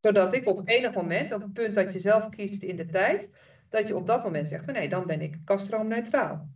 Zodat 0.00 0.34
ik 0.34 0.46
op 0.46 0.68
enig 0.68 0.94
moment, 0.94 1.32
op 1.32 1.40
het 1.40 1.52
punt 1.52 1.74
dat 1.74 1.92
je 1.92 1.98
zelf 1.98 2.28
kiest 2.28 2.62
in 2.62 2.76
de 2.76 2.86
tijd, 2.86 3.30
dat 3.74 3.88
je 3.88 3.96
op 3.96 4.06
dat 4.06 4.24
moment 4.24 4.48
zegt: 4.48 4.66
nee, 4.66 4.88
dan 4.88 5.06
ben 5.06 5.20
ik 5.20 5.38
kaststroomneutraal. 5.44 6.46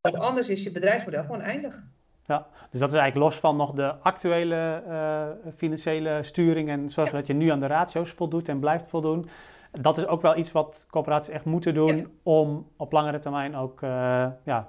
Want 0.00 0.16
anders 0.16 0.48
is 0.48 0.62
je 0.62 0.72
bedrijfsmodel 0.72 1.22
gewoon 1.22 1.40
eindig. 1.40 1.82
Ja, 2.24 2.46
dus 2.70 2.80
dat 2.80 2.88
is 2.88 2.96
eigenlijk 2.96 3.24
los 3.30 3.40
van 3.40 3.56
nog 3.56 3.72
de 3.72 3.94
actuele 3.94 4.82
uh, 4.88 5.52
financiële 5.54 6.22
sturing 6.22 6.68
en 6.68 6.88
zorgen 6.88 7.12
ja. 7.12 7.18
dat 7.18 7.26
je 7.26 7.34
nu 7.34 7.48
aan 7.48 7.60
de 7.60 7.66
ratio's 7.66 8.10
voldoet 8.10 8.48
en 8.48 8.60
blijft 8.60 8.88
voldoen 8.88 9.28
dat 9.70 9.98
is 9.98 10.06
ook 10.06 10.20
wel 10.20 10.36
iets 10.36 10.52
wat 10.52 10.86
corporaties 10.90 11.34
echt 11.34 11.44
moeten 11.44 11.74
doen 11.74 12.18
om 12.22 12.68
op 12.76 12.92
langere 12.92 13.18
termijn 13.18 13.56
ook 13.56 13.82
uh, 13.82 14.26
ja, 14.44 14.68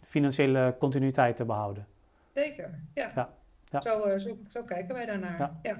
financiële 0.00 0.76
continuïteit 0.78 1.36
te 1.36 1.44
behouden. 1.44 1.86
Zeker, 2.34 2.70
ja. 2.94 3.10
ja. 3.14 3.28
ja. 3.64 3.80
Zo, 3.80 4.06
uh, 4.06 4.18
zo, 4.18 4.36
zo, 4.48 4.62
kijken 4.62 4.94
wij 4.94 5.06
daarnaar. 5.06 5.38
Ja. 5.38 5.58
ja. 5.62 5.76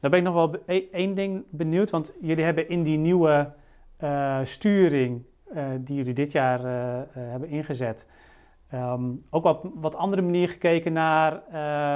Daar 0.00 0.10
ben 0.10 0.18
ik 0.18 0.24
nog 0.24 0.34
wel 0.34 0.62
e-, 0.66 0.88
één 0.92 1.14
ding 1.14 1.44
benieuwd, 1.50 1.90
want 1.90 2.12
jullie 2.20 2.44
hebben 2.44 2.68
in 2.68 2.82
die 2.82 2.98
nieuwe 2.98 3.52
uh, 4.00 4.38
sturing 4.42 5.24
die 5.80 5.96
jullie 5.96 6.14
dit 6.14 6.32
jaar 6.32 6.60
hebben 7.12 7.48
ingezet, 7.48 8.08
um, 8.74 9.22
ook 9.30 9.44
op 9.44 9.70
wat 9.74 9.96
andere 9.96 10.22
manier 10.22 10.48
gekeken 10.48 10.92
naar 10.92 11.42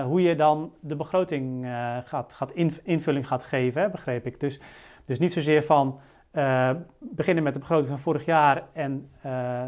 hoe 0.04 0.22
je 0.22 0.36
dan 0.36 0.72
de 0.80 0.96
begroting 0.96 1.66
gaat, 2.04 2.34
gaat 2.34 2.52
invulling 2.82 3.26
gaat 3.26 3.44
geven, 3.44 3.82
hè, 3.82 3.90
begreep 3.90 4.26
ik. 4.26 4.40
Dus 4.40 4.60
dus 5.04 5.18
niet 5.18 5.32
zozeer 5.32 5.62
van 5.62 6.00
beginnen 6.98 7.44
met 7.44 7.54
de 7.54 7.60
begroting 7.60 7.88
van 7.88 7.98
vorig 7.98 8.24
jaar 8.24 8.62
en 8.72 9.10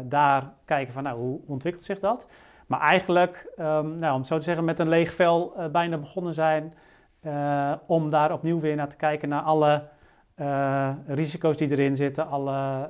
daar 0.03 0.53
kijken 0.65 0.93
van 0.93 1.03
nou, 1.03 1.19
hoe 1.19 1.39
ontwikkelt 1.47 1.85
zich 1.85 1.99
dat. 1.99 2.27
Maar 2.67 2.79
eigenlijk, 2.79 3.53
um, 3.57 3.95
nou, 3.95 4.15
om 4.15 4.23
zo 4.23 4.37
te 4.37 4.43
zeggen, 4.43 4.65
met 4.65 4.79
een 4.79 4.89
leeg 4.89 5.13
vel 5.13 5.55
bijna 5.71 5.97
begonnen 5.97 6.33
zijn 6.33 6.73
om 7.87 8.09
daar 8.09 8.33
opnieuw 8.33 8.59
weer 8.59 8.75
naar 8.75 8.89
te 8.89 8.95
kijken 8.95 9.29
naar 9.29 9.41
alle 9.41 9.83
risico's 11.05 11.57
die 11.57 11.71
erin 11.71 11.95
zitten, 11.95 12.27
alle, 12.27 12.89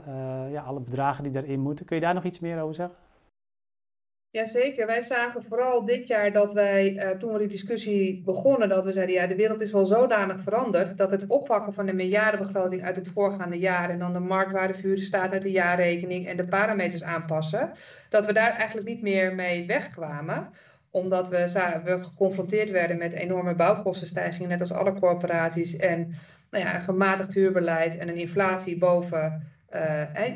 ja, 0.51 0.61
alle 0.61 0.79
bedragen 0.79 1.23
die 1.23 1.43
erin 1.43 1.59
moeten. 1.59 1.85
Kun 1.85 1.95
je 1.95 2.01
daar 2.01 2.13
nog 2.13 2.23
iets 2.23 2.39
meer 2.39 2.61
over 2.61 2.75
zeggen? 2.75 2.95
Jazeker, 4.31 4.85
wij 4.85 5.01
zagen 5.01 5.43
vooral 5.43 5.85
dit 5.85 6.07
jaar 6.07 6.31
dat 6.31 6.53
wij, 6.53 6.93
uh, 6.93 7.09
toen 7.09 7.33
we 7.33 7.39
die 7.39 7.47
discussie 7.47 8.21
begonnen, 8.23 8.69
dat 8.69 8.83
we 8.83 8.91
zeiden, 8.91 9.15
ja, 9.15 9.27
de 9.27 9.35
wereld 9.35 9.61
is 9.61 9.71
wel 9.71 9.85
zodanig 9.85 10.39
veranderd, 10.39 10.97
dat 10.97 11.11
het 11.11 11.27
oppakken 11.27 11.73
van 11.73 11.85
de 11.85 11.93
miljardenbegroting 11.93 12.83
uit 12.83 12.95
het 12.95 13.09
voorgaande 13.09 13.59
jaar 13.59 13.89
en 13.89 13.99
dan 13.99 14.13
de 14.13 14.19
marktwaardevuur 14.19 14.97
staat 14.97 15.31
uit 15.31 15.41
de 15.41 15.51
jaarrekening 15.51 16.27
en 16.27 16.37
de 16.37 16.45
parameters 16.45 17.03
aanpassen, 17.03 17.71
dat 18.09 18.25
we 18.25 18.33
daar 18.33 18.51
eigenlijk 18.51 18.87
niet 18.87 19.01
meer 19.01 19.35
mee 19.35 19.67
wegkwamen 19.67 20.49
omdat 20.91 21.29
we, 21.29 21.51
we 21.83 22.03
geconfronteerd 22.03 22.69
werden 22.69 22.97
met 22.97 23.13
enorme 23.13 23.55
bouwkostenstijgingen, 23.55 24.49
net 24.49 24.59
als 24.59 24.73
alle 24.73 24.93
corporaties, 24.93 25.75
en 25.75 26.15
nou 26.51 26.65
ja, 26.65 26.75
een 26.75 26.81
gematigd 26.81 27.33
huurbeleid 27.33 27.97
en 27.97 28.09
een 28.09 28.17
inflatie 28.17 28.77
boven 28.77 29.49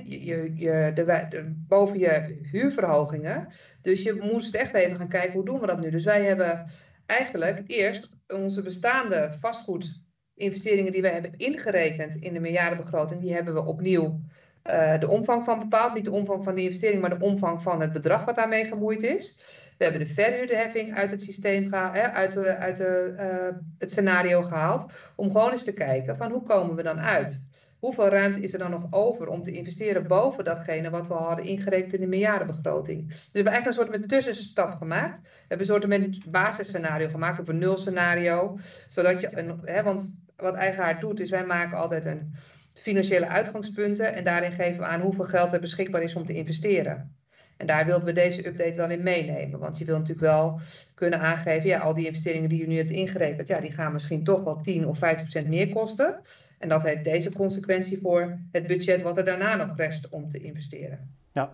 je, 0.04 0.26
je, 0.26 0.52
je, 0.56 0.92
de, 0.94 1.54
boven 1.68 2.00
je 2.00 2.40
huurverhogingen. 2.52 3.48
Dus 3.82 4.04
je 4.04 4.30
moest 4.32 4.56
echt 4.56 4.74
even 4.74 4.98
gaan 4.98 5.08
kijken 5.08 5.34
hoe 5.34 5.46
doen 5.46 5.60
we 5.60 5.68
dat 5.68 5.80
nu. 5.80 5.90
Dus 5.90 6.04
wij 6.04 6.24
hebben 6.24 6.66
eigenlijk 7.06 7.64
eerst 7.68 8.10
onze 8.28 8.62
bestaande 8.62 9.38
vastgoedinvesteringen 9.40 10.92
die 10.92 11.02
wij 11.02 11.12
hebben 11.12 11.38
ingerekend 11.38 12.16
in 12.16 12.34
de 12.34 12.40
miljardenbegroting, 12.40 13.22
die 13.22 13.34
hebben 13.34 13.54
we 13.54 13.66
opnieuw 13.66 14.22
uh, 14.70 15.00
de 15.00 15.10
omvang 15.10 15.46
van 15.46 15.60
bepaald. 15.60 15.94
Niet 15.94 16.06
de 16.06 16.12
omvang 16.12 16.44
van 16.44 16.56
de 16.56 16.62
investering, 16.62 17.02
maar 17.02 17.20
de 17.20 17.26
omvang 17.26 17.62
van 17.62 17.82
het 17.82 17.94
bedrag 17.94 18.26
wat 18.26 18.36
daarmee 18.36 18.66
gemoeid 18.66 19.04
is. 19.04 19.40
We 19.78 19.84
hebben 19.84 20.06
de 20.06 20.14
verhuurderheffing 20.14 20.96
uit 20.96 21.12
het 21.12 21.22
systeem 21.22 21.68
gehaald, 21.68 21.96
uit, 21.96 22.34
de, 22.34 22.56
uit 22.56 22.78
de, 22.78 23.14
uh, 23.20 23.58
het 23.80 23.92
scenario 23.92 24.42
gehaald. 24.42 24.92
Om 25.16 25.32
gewoon 25.32 25.52
eens 25.52 25.64
te 25.64 25.74
kijken 25.74 26.18
van 26.18 26.32
hoe 26.32 26.44
komen 26.44 26.76
we 26.76 26.84
dan 26.84 27.00
uit 27.00 27.42
hoeveel 27.86 28.08
ruimte 28.08 28.42
is 28.42 28.54
er 28.54 28.60
dan 28.60 28.72
nog 28.72 28.88
over 28.90 29.28
om 29.28 29.44
te 29.44 29.52
investeren 29.52 30.08
boven 30.08 30.44
datgene 30.44 30.90
wat 30.90 31.08
we 31.08 31.14
hadden 31.14 31.46
ingerekend 31.46 31.94
in 31.94 32.00
de 32.00 32.08
miljardenbegroting. 32.08 33.08
Dus 33.08 33.18
we 33.18 33.30
hebben 33.32 33.54
eigenlijk 33.54 33.66
een 33.66 33.86
soort 33.86 34.00
met 34.00 34.10
tussenstap 34.10 34.78
gemaakt. 34.78 35.22
We 35.22 35.30
hebben 35.48 35.60
een 35.60 35.74
soort 35.74 35.88
met 35.88 36.32
basisscenario 36.32 37.10
gemaakt 37.10 37.40
of 37.40 37.48
een 37.48 37.58
nulscenario. 37.58 38.58
Zodat 38.90 39.22
je, 39.22 39.60
hè, 39.64 39.84
want 39.84 40.12
wat 40.36 40.56
Eigenaar 40.56 41.00
doet 41.00 41.20
is 41.20 41.30
wij 41.30 41.46
maken 41.46 41.78
altijd 41.78 42.06
een 42.06 42.34
financiële 42.82 43.28
uitgangspunten 43.28 44.14
en 44.14 44.24
daarin 44.24 44.52
geven 44.52 44.80
we 44.80 44.86
aan 44.86 45.02
hoeveel 45.02 45.26
geld 45.26 45.54
er 45.54 45.60
beschikbaar 45.60 46.02
is 46.02 46.16
om 46.16 46.26
te 46.26 46.34
investeren. 46.34 47.16
En 47.58 47.68
daar 47.68 47.86
wilden 47.86 48.06
we 48.06 48.14
deze 48.14 48.48
update 48.48 48.76
wel 48.76 48.90
in 48.90 49.04
meenemen. 49.04 49.60
Want 49.60 49.78
je 49.78 49.86
wil 49.86 49.98
natuurlijk 49.98 50.28
wel 50.28 50.60
kunnen 50.96 51.20
aangeven, 51.20 51.70
ja, 51.70 51.80
al 51.80 51.94
die 51.94 52.06
investeringen 52.06 52.50
die 52.50 52.60
je 52.60 52.68
nu 52.68 52.78
hebt 52.78 52.90
ingerekend, 52.90 53.48
ja, 53.48 53.60
die 53.60 53.72
gaan 53.72 53.92
misschien 53.92 54.24
toch 54.24 54.44
wel 54.44 54.62
10 54.62 54.88
of 54.88 55.00
15% 55.44 55.48
meer 55.48 55.70
kosten. 55.70 56.20
En 56.60 56.70
dat 56.70 56.82
heeft 56.82 57.04
deze 57.04 57.34
consequentie 57.34 58.00
voor 58.02 58.40
het 58.52 58.68
budget 58.68 59.02
wat 59.02 59.18
er 59.18 59.26
daarna 59.26 59.56
nog 59.56 59.78
rest 59.78 60.10
om 60.10 60.30
te 60.30 60.40
investeren. 60.40 61.16
Ja, 61.32 61.52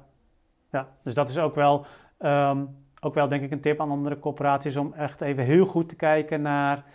ja 0.72 0.88
dus 1.04 1.14
dat 1.14 1.30
is 1.30 1.38
ook 1.38 1.56
wel, 1.56 1.86
um, 2.20 2.70
ook 3.00 3.14
wel 3.14 3.28
denk 3.28 3.44
ik 3.44 3.52
een 3.52 3.62
tip 3.62 3.82
aan 3.82 3.92
andere 3.92 4.20
corporaties 4.20 4.78
om 4.78 4.94
echt 4.94 5.22
even 5.22 5.44
heel 5.44 5.66
goed 5.66 5.90
te 5.90 5.96
kijken 5.96 6.42
naar 6.42 6.86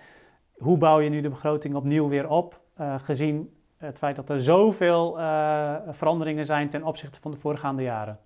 hoe 0.52 0.78
bouw 0.78 1.00
je 1.00 1.10
nu 1.10 1.20
de 1.20 1.28
begroting 1.28 1.74
opnieuw 1.74 2.08
weer 2.08 2.28
op, 2.28 2.60
uh, 2.80 2.94
gezien 2.98 3.56
het 3.76 3.98
feit 3.98 4.16
dat 4.16 4.30
er 4.30 4.40
zoveel 4.40 5.18
uh, 5.18 5.76
veranderingen 5.88 6.46
zijn 6.46 6.68
ten 6.68 6.82
opzichte 6.82 7.20
van 7.20 7.30
de 7.30 7.36
voorgaande 7.36 7.82
jaren. 7.82 8.18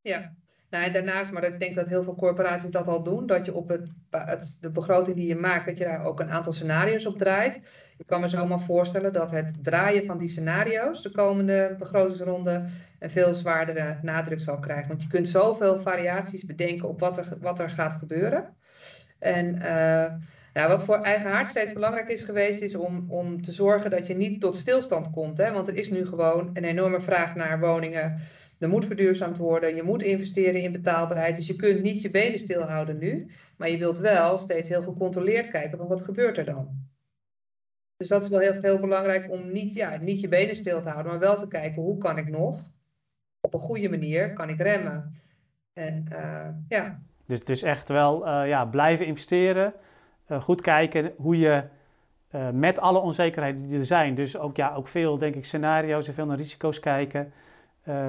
Ja, 0.00 0.32
Nou, 0.70 0.90
daarnaast, 0.90 1.32
maar 1.32 1.44
ik 1.44 1.58
denk 1.58 1.74
dat 1.74 1.88
heel 1.88 2.02
veel 2.02 2.14
corporaties 2.14 2.70
dat 2.70 2.88
al 2.88 3.02
doen, 3.02 3.26
dat 3.26 3.46
je 3.46 3.54
op 3.54 3.68
het, 3.68 4.58
de 4.60 4.70
begroting 4.70 5.16
die 5.16 5.26
je 5.26 5.36
maakt, 5.36 5.66
dat 5.66 5.78
je 5.78 5.84
daar 5.84 6.04
ook 6.04 6.20
een 6.20 6.30
aantal 6.30 6.52
scenario's 6.52 7.06
op 7.06 7.18
draait. 7.18 7.60
Ik 7.96 8.06
kan 8.06 8.20
me 8.20 8.28
zomaar 8.28 8.60
voorstellen 8.60 9.12
dat 9.12 9.30
het 9.30 9.64
draaien 9.64 10.04
van 10.04 10.18
die 10.18 10.28
scenario's 10.28 11.02
de 11.02 11.10
komende 11.10 11.76
begrotingsronde 11.78 12.64
een 12.98 13.10
veel 13.10 13.34
zwaardere 13.34 13.98
nadruk 14.02 14.40
zal 14.40 14.58
krijgen. 14.58 14.88
Want 14.88 15.02
je 15.02 15.08
kunt 15.08 15.28
zoveel 15.28 15.80
variaties 15.80 16.44
bedenken 16.44 16.88
op 16.88 17.00
wat 17.00 17.18
er, 17.18 17.36
wat 17.40 17.58
er 17.58 17.70
gaat 17.70 17.94
gebeuren. 17.94 18.56
En 19.18 19.54
uh, 19.54 20.12
wat 20.54 20.84
voor 20.84 20.96
eigen 20.96 21.30
hart 21.30 21.48
steeds 21.48 21.72
belangrijk 21.72 22.08
is 22.08 22.22
geweest, 22.22 22.62
is 22.62 22.74
om, 22.74 23.04
om 23.08 23.42
te 23.42 23.52
zorgen 23.52 23.90
dat 23.90 24.06
je 24.06 24.14
niet 24.14 24.40
tot 24.40 24.54
stilstand 24.54 25.10
komt. 25.10 25.38
Hè? 25.38 25.52
Want 25.52 25.68
er 25.68 25.74
is 25.74 25.90
nu 25.90 26.06
gewoon 26.06 26.50
een 26.52 26.64
enorme 26.64 27.00
vraag 27.00 27.34
naar 27.34 27.60
woningen. 27.60 28.20
Er 28.58 28.68
moet 28.68 28.86
verduurzaamd 28.86 29.36
worden, 29.36 29.74
je 29.74 29.82
moet 29.82 30.02
investeren 30.02 30.62
in 30.62 30.72
betaalbaarheid. 30.72 31.36
Dus 31.36 31.46
je 31.46 31.56
kunt 31.56 31.82
niet 31.82 32.02
je 32.02 32.10
benen 32.10 32.38
stilhouden 32.38 32.98
nu. 32.98 33.30
Maar 33.56 33.70
je 33.70 33.78
wilt 33.78 33.98
wel 33.98 34.38
steeds 34.38 34.68
heel 34.68 34.82
gecontroleerd 34.82 35.50
kijken 35.50 35.78
van 35.78 35.86
wat 35.86 36.02
gebeurt 36.02 36.38
er 36.38 36.44
dan. 36.44 36.82
Dus 37.96 38.08
dat 38.08 38.22
is 38.22 38.28
wel 38.28 38.38
heel, 38.38 38.60
heel 38.60 38.78
belangrijk 38.78 39.30
om 39.30 39.52
niet, 39.52 39.74
ja, 39.74 39.96
niet 39.96 40.20
je 40.20 40.28
benen 40.28 40.56
stil 40.56 40.82
te 40.82 40.88
houden, 40.88 41.12
maar 41.12 41.20
wel 41.20 41.36
te 41.36 41.48
kijken 41.48 41.82
hoe 41.82 41.98
kan 41.98 42.18
ik 42.18 42.28
nog 42.28 42.62
op 43.40 43.54
een 43.54 43.60
goede 43.60 43.88
manier 43.88 44.32
kan 44.32 44.48
ik 44.48 44.60
remmen. 44.60 45.14
En 45.72 46.04
uh, 46.12 46.48
ja. 46.68 47.02
Dus, 47.26 47.44
dus 47.44 47.62
echt 47.62 47.88
wel 47.88 48.26
uh, 48.26 48.48
ja, 48.48 48.64
blijven 48.64 49.06
investeren, 49.06 49.74
uh, 50.28 50.40
goed 50.40 50.60
kijken 50.60 51.12
hoe 51.16 51.38
je 51.38 51.62
met 52.52 52.78
alle 52.78 52.98
onzekerheden 52.98 53.66
die 53.66 53.78
er 53.78 53.84
zijn, 53.84 54.14
dus 54.14 54.38
ook, 54.38 54.56
ja, 54.56 54.74
ook 54.74 54.88
veel 54.88 55.18
denk 55.18 55.34
ik 55.34 55.44
scenario's 55.44 56.08
en 56.08 56.14
veel 56.14 56.26
naar 56.26 56.36
risico's 56.36 56.80
kijken, 56.80 57.32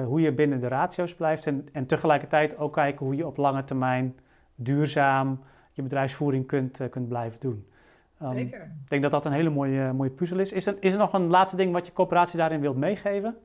hoe 0.04 0.20
je 0.20 0.32
binnen 0.32 0.60
de 0.60 0.68
ratio's 0.68 1.14
blijft 1.14 1.46
en, 1.46 1.68
en 1.72 1.86
tegelijkertijd 1.86 2.58
ook 2.58 2.72
kijken 2.72 3.06
hoe 3.06 3.16
je 3.16 3.26
op 3.26 3.36
lange 3.36 3.64
termijn 3.64 4.16
duurzaam 4.54 5.40
je 5.72 5.82
bedrijfsvoering 5.82 6.46
kunt, 6.46 6.80
kunt 6.90 7.08
blijven 7.08 7.40
doen. 7.40 7.66
Um, 8.22 8.32
Zeker. 8.32 8.60
Ik 8.60 8.88
denk 8.88 9.02
dat 9.02 9.10
dat 9.10 9.24
een 9.24 9.32
hele 9.32 9.50
mooie, 9.50 9.92
mooie 9.92 10.10
puzzel 10.10 10.38
is. 10.38 10.52
Is 10.52 10.66
er, 10.66 10.76
is 10.80 10.92
er 10.92 10.98
nog 10.98 11.12
een 11.12 11.26
laatste 11.26 11.56
ding 11.56 11.72
wat 11.72 11.86
je 11.86 11.92
coöperatie 11.92 12.38
daarin 12.38 12.60
wilt 12.60 12.76
meegeven? 12.76 13.36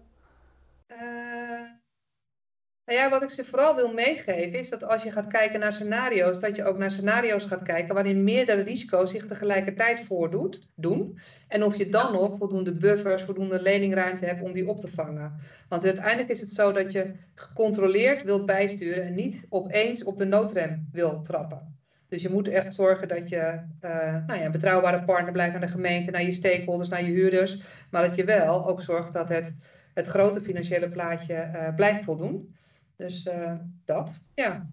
Nou 2.92 3.04
ja, 3.04 3.10
wat 3.10 3.24
ik 3.24 3.30
ze 3.30 3.46
vooral 3.46 3.76
wil 3.76 3.94
meegeven 3.94 4.60
is 4.60 4.70
dat 4.70 4.84
als 4.84 5.04
je 5.04 5.12
gaat 5.12 5.28
kijken 5.28 5.60
naar 5.60 5.74
scenario's, 5.74 6.40
dat 6.40 6.56
je 6.56 6.64
ook 6.66 6.78
naar 6.78 6.92
scenario's 6.92 7.46
gaat 7.46 7.64
kijken 7.64 7.94
waarin 7.94 8.24
meerdere 8.24 8.62
risico's 8.62 9.12
zich 9.12 9.28
tegelijkertijd 9.28 10.02
voordoet, 10.02 10.68
doen. 10.76 11.20
En 11.48 11.64
of 11.64 11.76
je 11.76 11.90
dan 11.90 12.12
nog 12.12 12.38
voldoende 12.38 12.72
buffers, 12.72 13.22
voldoende 13.22 13.62
leningruimte 13.62 14.26
hebt 14.26 14.42
om 14.42 14.52
die 14.52 14.68
op 14.68 14.82
te 14.82 14.88
vangen. 14.88 15.40
Want 15.70 15.86
uiteindelijk 15.86 16.30
is 16.30 16.40
het 16.42 16.54
zo 16.54 16.72
dat 16.72 16.92
je 16.92 17.12
gecontroleerd 17.36 18.24
wilt 18.24 18.46
bijsturen 18.46 19.04
en 19.04 19.16
niet 19.16 19.46
opeens 19.50 20.04
op 20.04 20.18
de 20.18 20.26
noodrem 20.26 20.90
wil 20.92 21.22
trappen. 21.22 21.76
Dus 22.10 22.22
je 22.22 22.30
moet 22.30 22.48
echt 22.48 22.76
zorgen 22.76 23.08
dat 23.08 23.30
je 23.30 23.60
uh, 23.82 24.26
nou 24.28 24.40
ja, 24.40 24.46
een 24.46 24.52
betrouwbare 24.52 25.04
partner 25.04 25.32
blijft 25.32 25.56
aan 25.56 25.62
de 25.62 25.68
gemeente, 25.68 26.12
naar 26.12 26.24
je 26.24 26.32
stakeholders, 26.32 26.90
naar 26.90 27.04
je 27.04 27.12
huurders. 27.12 27.62
Maar 27.92 28.08
dat 28.08 28.16
je 28.16 28.24
wel 28.24 28.68
ook 28.68 28.82
zorgt 28.82 29.14
dat 29.14 29.30
het, 29.30 29.54
het 29.94 30.08
grote 30.08 30.42
financiële 30.42 30.90
plaatje 30.90 31.52
uh, 31.54 31.76
blijft 31.76 32.04
voldoen. 32.04 32.60
Dus 32.96 33.26
uh, 33.26 33.52
dat, 33.86 34.20
ja. 34.34 34.68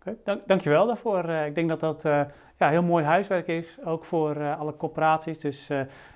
Okay, 0.00 0.16
dank, 0.24 0.46
dankjewel 0.46 0.86
daarvoor. 0.86 1.28
Uh, 1.28 1.46
ik 1.46 1.54
denk 1.54 1.68
dat 1.68 1.80
dat 1.80 2.04
uh, 2.04 2.20
ja, 2.58 2.68
heel 2.68 2.82
mooi 2.82 3.04
huiswerk 3.04 3.46
is, 3.46 3.78
ook 3.84 4.04
voor 4.04 4.54
alle 4.54 4.76
corporaties. 4.76 5.38
Dus 5.38 5.66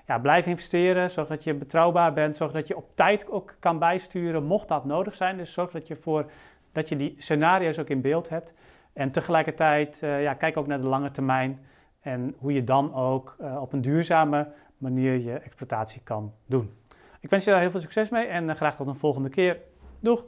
ja, 0.06 0.18
blijf 0.18 0.46
investeren, 0.46 1.10
zorg 1.10 1.28
dat 1.28 1.44
je 1.44 1.54
betrouwbaar 1.54 2.12
bent, 2.12 2.36
zorg 2.36 2.52
dat 2.52 2.68
je 2.68 2.76
op 2.76 2.94
tijd 2.94 3.30
ook 3.30 3.54
kan 3.58 3.78
bijsturen, 3.78 4.44
mocht 4.44 4.68
dat 4.68 4.84
nodig 4.84 5.14
zijn. 5.14 5.36
Dus 5.36 5.52
zorg 5.52 5.70
dat 5.70 5.86
je, 5.86 5.96
voor, 5.96 6.30
dat 6.72 6.88
je 6.88 6.96
die 6.96 7.14
scenario's 7.18 7.78
ook 7.78 7.88
in 7.88 8.00
beeld 8.00 8.28
hebt. 8.28 8.54
En 8.92 9.10
tegelijkertijd, 9.10 9.98
ja, 10.00 10.34
kijk 10.34 10.56
ook 10.56 10.66
naar 10.66 10.80
de 10.80 10.86
lange 10.86 11.10
termijn 11.10 11.60
en 12.00 12.34
hoe 12.38 12.52
je 12.52 12.64
dan 12.64 12.94
ook 12.94 13.36
op 13.58 13.72
een 13.72 13.80
duurzame 13.80 14.52
manier 14.76 15.18
je 15.18 15.32
exploitatie 15.32 16.02
kan 16.02 16.32
doen. 16.46 16.72
Ik 17.20 17.30
wens 17.30 17.44
je 17.44 17.50
daar 17.50 17.60
heel 17.60 17.70
veel 17.70 17.80
succes 17.80 18.08
mee 18.08 18.26
en 18.26 18.56
graag 18.56 18.76
tot 18.76 18.86
een 18.86 18.94
volgende 18.94 19.28
keer. 19.28 19.60
Doeg! 20.00 20.24